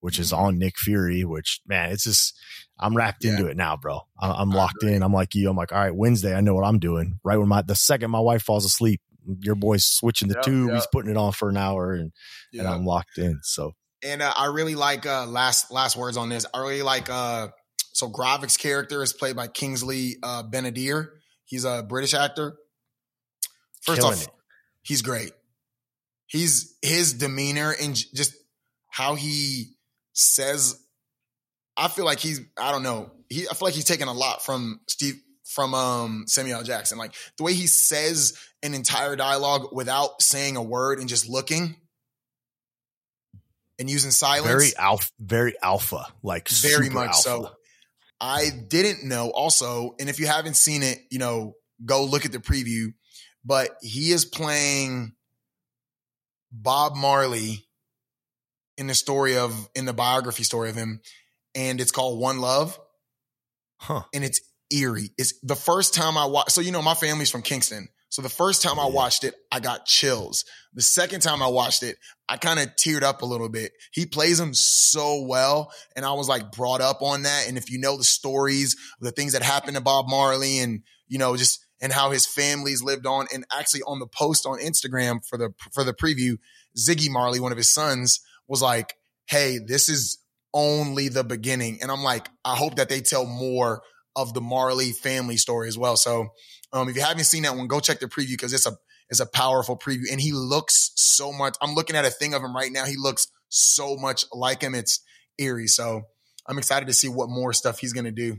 [0.00, 2.38] which is on Nick Fury, which man, it's just,
[2.78, 3.32] I'm wrapped yeah.
[3.32, 4.00] into it now, bro.
[4.20, 5.02] I'm, locked in.
[5.02, 5.50] I'm like you.
[5.50, 7.18] I'm like, all right, Wednesday, I know what I'm doing.
[7.24, 9.00] Right when my, the second my wife falls asleep,
[9.40, 10.68] your boy's switching the yep, tube.
[10.68, 10.74] Yep.
[10.76, 12.12] He's putting it on for an hour and,
[12.52, 12.64] yep.
[12.64, 13.40] and I'm locked in.
[13.42, 16.46] So, and uh, I really like, uh, last, last words on this.
[16.54, 17.48] I really like, uh,
[17.92, 21.08] so Gravik's character is played by Kingsley, uh, Ben-Adir.
[21.44, 22.56] He's a British actor.
[23.82, 24.30] First Killing off, it.
[24.82, 25.32] he's great.
[26.26, 28.34] He's his demeanor and just
[28.88, 29.76] how he
[30.18, 30.78] says
[31.76, 33.10] I feel like he's I don't know.
[33.28, 35.14] He I feel like he's taking a lot from Steve
[35.44, 36.98] from um Samuel Jackson.
[36.98, 41.76] Like the way he says an entire dialogue without saying a word and just looking
[43.78, 44.46] and using silence.
[44.46, 46.06] Very alpha very alpha.
[46.22, 47.22] Like very much alpha.
[47.22, 47.50] so.
[48.20, 51.54] I didn't know also, and if you haven't seen it, you know,
[51.84, 52.92] go look at the preview.
[53.44, 55.12] But he is playing
[56.50, 57.67] Bob Marley
[58.78, 61.00] in the story of in the biography story of him,
[61.54, 62.80] and it's called One Love.
[63.80, 64.02] Huh.
[64.14, 64.40] And it's
[64.72, 65.10] eerie.
[65.18, 66.52] It's the first time I watched.
[66.52, 67.88] So you know, my family's from Kingston.
[68.10, 70.44] So the first time I watched it, I got chills.
[70.72, 71.96] The second time I watched it,
[72.28, 73.72] I kind of teared up a little bit.
[73.92, 75.72] He plays him so well.
[75.94, 77.48] And I was like brought up on that.
[77.48, 81.18] And if you know the stories, the things that happened to Bob Marley and, you
[81.18, 83.26] know, just, and how his family's lived on.
[83.32, 86.38] And actually on the post on Instagram for the, for the preview,
[86.78, 88.94] Ziggy Marley, one of his sons, was like,
[89.28, 90.18] Hey, this is
[90.54, 91.78] only the beginning.
[91.82, 93.82] And I'm like, I hope that they tell more
[94.16, 95.96] of the Marley family story as well.
[95.96, 96.28] So,
[96.72, 98.72] um, if you haven't seen that one, go check the preview because it's a,
[99.10, 101.56] it's a powerful preview and he looks so much.
[101.62, 102.84] I'm looking at a thing of him right now.
[102.84, 104.74] He looks so much like him.
[104.74, 105.00] It's
[105.38, 105.66] eerie.
[105.66, 106.02] So
[106.46, 108.38] I'm excited to see what more stuff he's to do.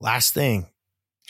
[0.00, 0.68] Last thing,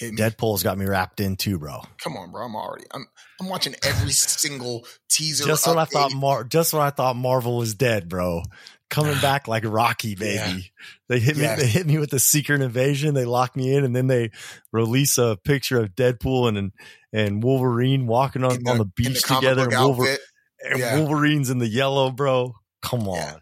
[0.00, 1.82] Deadpool's got me wrapped in too, bro.
[2.02, 2.44] Come on, bro.
[2.44, 2.84] I'm already.
[2.92, 3.06] I'm.
[3.40, 5.44] I'm watching every single teaser.
[5.44, 6.44] Just when I thought Mar.
[6.44, 8.42] Just when I thought Marvel was dead, bro.
[8.90, 10.36] Coming back like Rocky, baby.
[10.36, 10.58] Yeah.
[11.08, 11.42] They hit me.
[11.42, 11.60] Yes.
[11.60, 13.14] They hit me with the secret invasion.
[13.14, 14.30] They lock me in, and then they
[14.72, 16.72] release a picture of Deadpool and
[17.12, 19.64] and Wolverine walking on, the, on the beach the together.
[19.64, 20.16] And, Wolver-
[20.64, 20.98] and yeah.
[20.98, 22.54] Wolverine's in the yellow, bro.
[22.80, 23.16] Come on.
[23.16, 23.36] Yeah.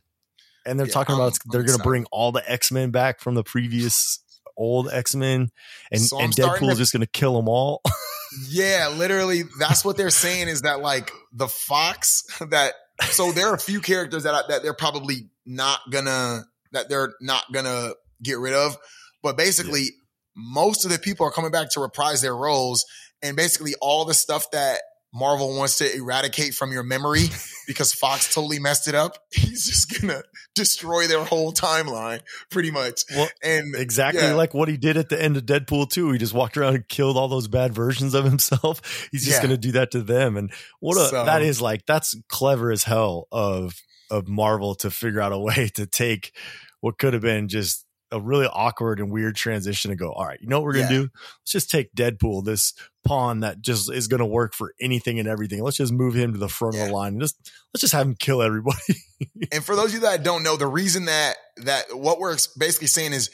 [0.67, 3.35] And they're talking I'm, about they're going to bring all the X Men back from
[3.35, 4.23] the previous
[4.61, 5.51] old X Men,
[5.91, 7.83] and, so and Deadpool is just going to kill them all.
[8.49, 12.75] yeah, literally, that's what they're saying is that like the Fox that.
[13.13, 17.15] So there are a few characters that I, that they're probably not gonna that they're
[17.21, 18.77] not gonna get rid of,
[19.23, 19.83] but basically.
[19.83, 19.91] Yeah.
[20.37, 22.87] Most of the people are coming back to reprise their roles,
[23.21, 24.81] and basically all the stuff that
[25.13, 27.25] Marvel wants to eradicate from your memory
[27.71, 29.17] because Fox totally messed it up.
[29.31, 30.25] He's just gonna
[30.57, 33.05] destroy their whole timeline, pretty much.
[33.15, 34.35] Well, and exactly yeah.
[34.35, 36.11] like what he did at the end of Deadpool 2.
[36.11, 39.09] He just walked around and killed all those bad versions of himself.
[39.13, 39.43] He's just yeah.
[39.43, 40.37] gonna do that to them.
[40.37, 43.81] And what a so, that is like that's clever as hell of
[44.11, 46.33] of Marvel to figure out a way to take
[46.81, 50.41] what could have been just a really awkward and weird transition to go, all right,
[50.41, 51.01] you know what we're going to yeah.
[51.01, 51.09] do?
[51.41, 52.75] Let's just take Deadpool, this
[53.05, 55.63] pawn that just is going to work for anything and everything.
[55.63, 56.83] Let's just move him to the front yeah.
[56.83, 57.37] of the line and just
[57.73, 58.95] let's just have him kill everybody.
[59.53, 62.89] and for those of you that don't know, the reason that that what we're basically
[62.89, 63.31] saying is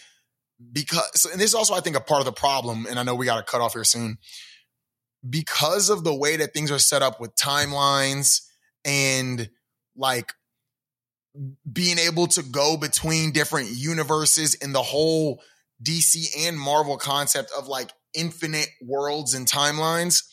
[0.72, 3.14] because and this is also I think a part of the problem and I know
[3.14, 4.18] we got to cut off here soon.
[5.28, 8.42] Because of the way that things are set up with timelines
[8.84, 9.50] and
[9.96, 10.32] like
[11.70, 15.42] being able to go between different universes and the whole
[15.82, 20.24] DC and Marvel concept of like infinite worlds and timelines.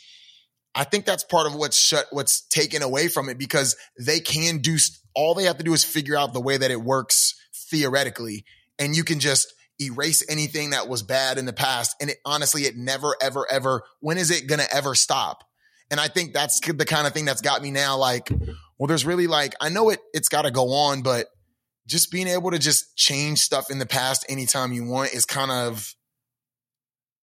[0.76, 4.60] I think that's part of what's shut, what's taken away from it because they can
[4.60, 4.78] do
[5.14, 7.36] all they have to do is figure out the way that it works
[7.70, 8.46] theoretically.
[8.80, 11.96] And you can just erase anything that was bad in the past.
[12.02, 15.44] And it honestly, it never, ever, ever, when is it to ever stop?
[15.92, 18.30] And I think that's the kind of thing that's got me now like,
[18.84, 21.28] well, there's really like, I know it, it's got to go on, but
[21.88, 25.52] just being able to just change stuff in the past anytime you want is kind
[25.52, 25.96] of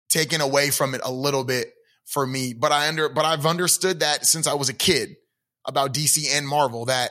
[0.09, 1.73] taken away from it a little bit
[2.07, 2.55] for me.
[2.55, 5.17] But I under, but I've understood that since I was a kid
[5.67, 7.11] about DC and Marvel that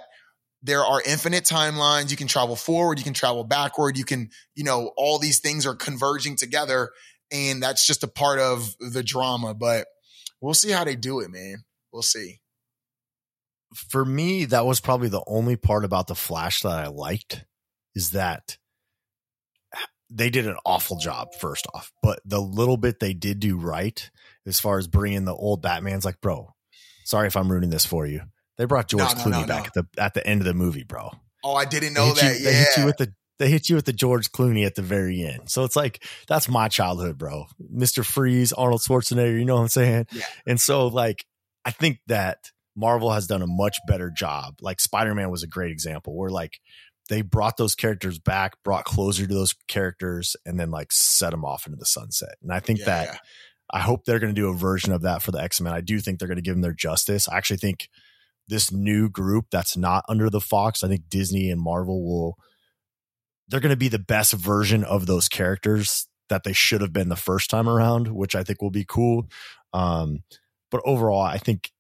[0.62, 2.10] there are infinite timelines.
[2.10, 5.66] You can travel forward, you can travel backward, you can, you know, all these things
[5.66, 6.92] are converging together.
[7.34, 9.54] and that's just a part of the drama.
[9.54, 9.88] But
[10.40, 11.66] we'll see how they do it, man.
[11.92, 12.40] We'll see.
[13.74, 17.46] For me, that was probably the only part about the Flash that I liked
[17.96, 18.58] is that
[20.10, 24.10] they did an awful job first off, but the little bit they did do right
[24.46, 26.54] as far as bringing the old Batman's like, bro,
[27.04, 28.22] sorry if I'm ruining this for you.
[28.58, 30.54] They brought George no, no, Clooney no, back at the at the end of the
[30.54, 31.12] movie, bro.
[31.44, 32.40] Oh, I didn't know that.
[32.40, 32.52] You, yeah.
[32.52, 35.22] They hit you with the they hit you with the George Clooney at the very
[35.22, 35.50] end.
[35.50, 37.46] So it's like that's my childhood, bro.
[37.62, 38.04] Mr.
[38.04, 40.08] Freeze, Arnold Schwarzenegger, you know what I'm saying?
[40.12, 40.24] Yeah.
[40.48, 41.26] And so like
[41.66, 44.56] I think that Marvel has done a much better job.
[44.62, 46.60] Like Spider-Man was a great example where like
[47.10, 51.44] they brought those characters back, brought closure to those characters, and then like set them
[51.44, 52.36] off into the sunset.
[52.42, 53.20] And I think yeah, that.
[53.70, 55.74] I hope they're going to do a version of that for the X Men.
[55.74, 57.28] I do think they're going to give them their justice.
[57.28, 57.90] I actually think
[58.48, 62.36] this new group that's not under the Fox, I think Disney and Marvel will,
[63.50, 67.10] they're going to be the best version of those characters that they should have been
[67.10, 69.28] the first time around, which I think will be cool.
[69.74, 70.24] Um,
[70.72, 71.72] but overall, I think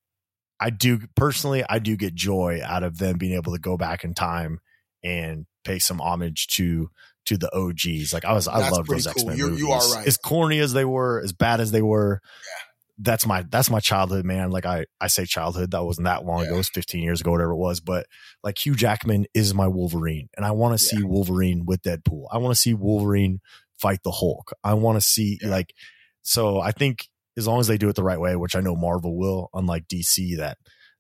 [0.60, 4.04] I do personally, I do get joy out of them being able to go back
[4.04, 4.60] in time
[5.04, 6.90] and pay some homage to
[7.26, 8.14] to the OGs.
[8.14, 9.60] Like I was, I love those X Men movies.
[9.60, 10.08] You are right.
[10.08, 12.22] As corny as they were, as bad as they were.
[12.24, 12.64] Yeah.
[13.00, 14.50] That's my that's my childhood, man.
[14.50, 16.48] Like I I say childhood, that wasn't that long yeah.
[16.48, 16.56] ago.
[16.56, 17.80] It was 15 years ago, whatever it was.
[17.80, 18.08] But
[18.44, 21.00] like Hugh Jackman is my Wolverine, and I want to yeah.
[21.00, 22.26] see Wolverine with Deadpool.
[22.32, 23.40] I want to see Wolverine
[23.80, 24.52] fight the Hulk.
[24.64, 25.76] I want to see like.
[26.24, 27.08] So I think
[27.38, 29.88] as long as they do it the right way, which I know Marvel will, unlike
[29.88, 30.58] DC, that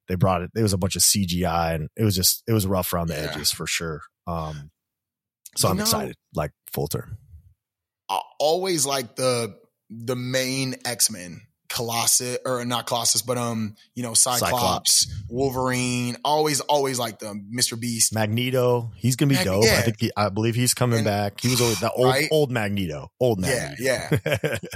[0.08, 0.52] they brought it.
[0.56, 3.16] It was a bunch of CGI, and it was just it was rough around the
[3.16, 3.32] yeah.
[3.32, 4.02] edges for sure.
[4.26, 4.72] Um,
[5.56, 7.18] so you I'm know, excited, like full term.
[8.10, 9.58] I always like the
[9.90, 15.24] the main X Men, Colossus or not Colossus, but um, you know, Cyclops, Cyclops.
[15.30, 16.18] Wolverine.
[16.24, 17.50] Always, always like them.
[17.54, 17.80] Mr.
[17.80, 18.92] Beast, Magneto.
[18.96, 19.66] He's gonna be Mag- dope.
[19.66, 19.78] Yeah.
[19.78, 21.42] I think he, I believe he's coming and, back.
[21.42, 22.28] He was always the old right?
[22.32, 23.12] old Magneto.
[23.20, 23.76] Old Magneto.
[23.80, 24.58] Yeah, yeah.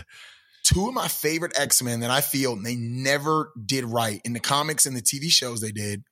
[0.71, 4.39] two of my favorite X Men that I feel they never did right in the
[4.39, 6.03] comics and the TV shows they did,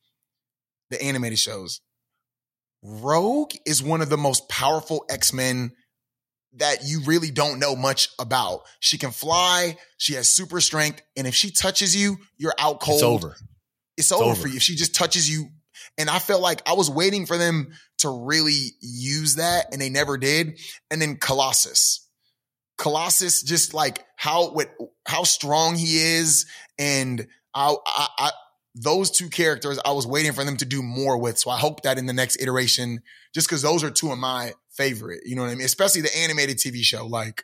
[0.89, 1.81] the animated shows.
[2.81, 5.71] Rogue is one of the most powerful X Men
[6.53, 8.61] that you really don't know much about.
[8.79, 12.97] She can fly, she has super strength, and if she touches you, you're out cold.
[12.97, 13.27] It's over.
[13.29, 13.41] It's,
[13.97, 14.55] it's over, over for you.
[14.55, 15.49] If she just touches you,
[15.97, 19.89] and I felt like I was waiting for them to really use that, and they
[19.89, 20.59] never did.
[20.89, 22.08] And then Colossus.
[22.79, 24.69] Colossus, just like how what
[25.05, 26.47] how strong he is,
[26.79, 28.31] and I, I, I
[28.73, 31.37] those two characters, I was waiting for them to do more with.
[31.37, 33.01] So I hope that in the next iteration,
[33.33, 35.65] just because those are two of my favorite, you know what I mean?
[35.65, 37.43] Especially the animated TV show, like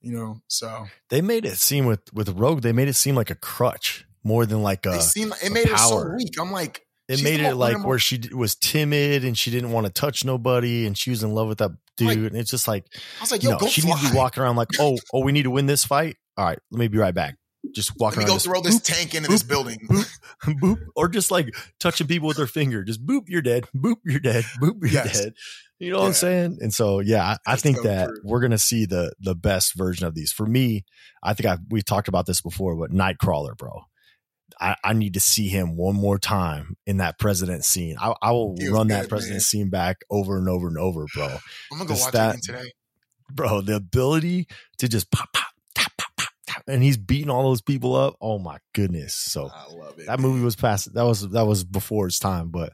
[0.00, 0.40] you know.
[0.46, 4.06] So they made it seem with with Rogue, they made it seem like a crutch
[4.22, 4.94] more than like a.
[4.94, 6.10] It, seemed, it made power.
[6.10, 6.34] her so weak.
[6.40, 9.92] I'm like, it made it like where she was timid and she didn't want to
[9.92, 12.08] touch nobody and she was in love with that dude.
[12.08, 12.86] Like, and it's just like,
[13.18, 13.90] I was like, yo, no, she fly.
[13.90, 16.16] needs to be walking around like, oh, oh, we need to win this fight.
[16.36, 17.36] All right, let me be right back.
[17.74, 19.78] Just walking Let me go throw this boop, tank into boop, this building.
[19.90, 20.08] Boop,
[20.62, 22.84] boop, or just like touching people with their finger.
[22.84, 23.66] Just boop, you're dead.
[23.76, 24.44] Boop, you're dead.
[24.62, 25.20] Boop, you're yes.
[25.20, 25.34] dead.
[25.78, 26.02] You know yeah.
[26.02, 26.58] what I'm saying?
[26.60, 28.20] And so, yeah, I, I think so that true.
[28.24, 30.32] we're gonna see the the best version of these.
[30.32, 30.84] For me,
[31.22, 33.82] I think I we talked about this before, but Nightcrawler, bro.
[34.60, 37.96] I, I, need to see him one more time in that president scene.
[38.00, 39.40] I, I will run that president man.
[39.40, 41.26] scene back over and over and over, bro.
[41.72, 42.72] I'm gonna go watch that, today,
[43.30, 43.60] bro.
[43.60, 44.48] The ability
[44.78, 48.16] to just pop, pop, tap, pop, pop, tap, and he's beating all those people up.
[48.20, 49.14] Oh my goodness!
[49.14, 50.28] So I love it, that man.
[50.28, 50.92] movie was past.
[50.94, 52.72] That was that was before its time, but.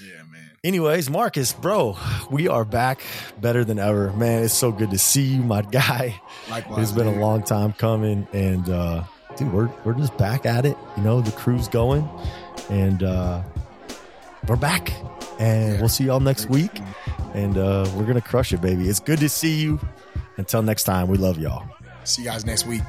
[0.00, 0.50] Yeah, man.
[0.64, 1.96] Anyways, Marcus, bro,
[2.28, 3.02] we are back
[3.40, 4.12] better than ever.
[4.12, 6.20] Man, it's so good to see you, my guy.
[6.50, 6.82] Likewise.
[6.82, 7.18] It's been man.
[7.18, 9.04] a long time coming and uh
[9.36, 10.76] dude, we're we're just back at it.
[10.96, 12.08] You know, the crew's going,
[12.70, 13.42] and uh,
[14.48, 14.92] we're back.
[15.38, 16.80] And we'll see y'all next week.
[17.34, 18.88] And uh, we're gonna crush it, baby.
[18.88, 19.80] It's good to see you.
[20.36, 21.64] Until next time, we love y'all.
[22.04, 22.82] See you guys next week.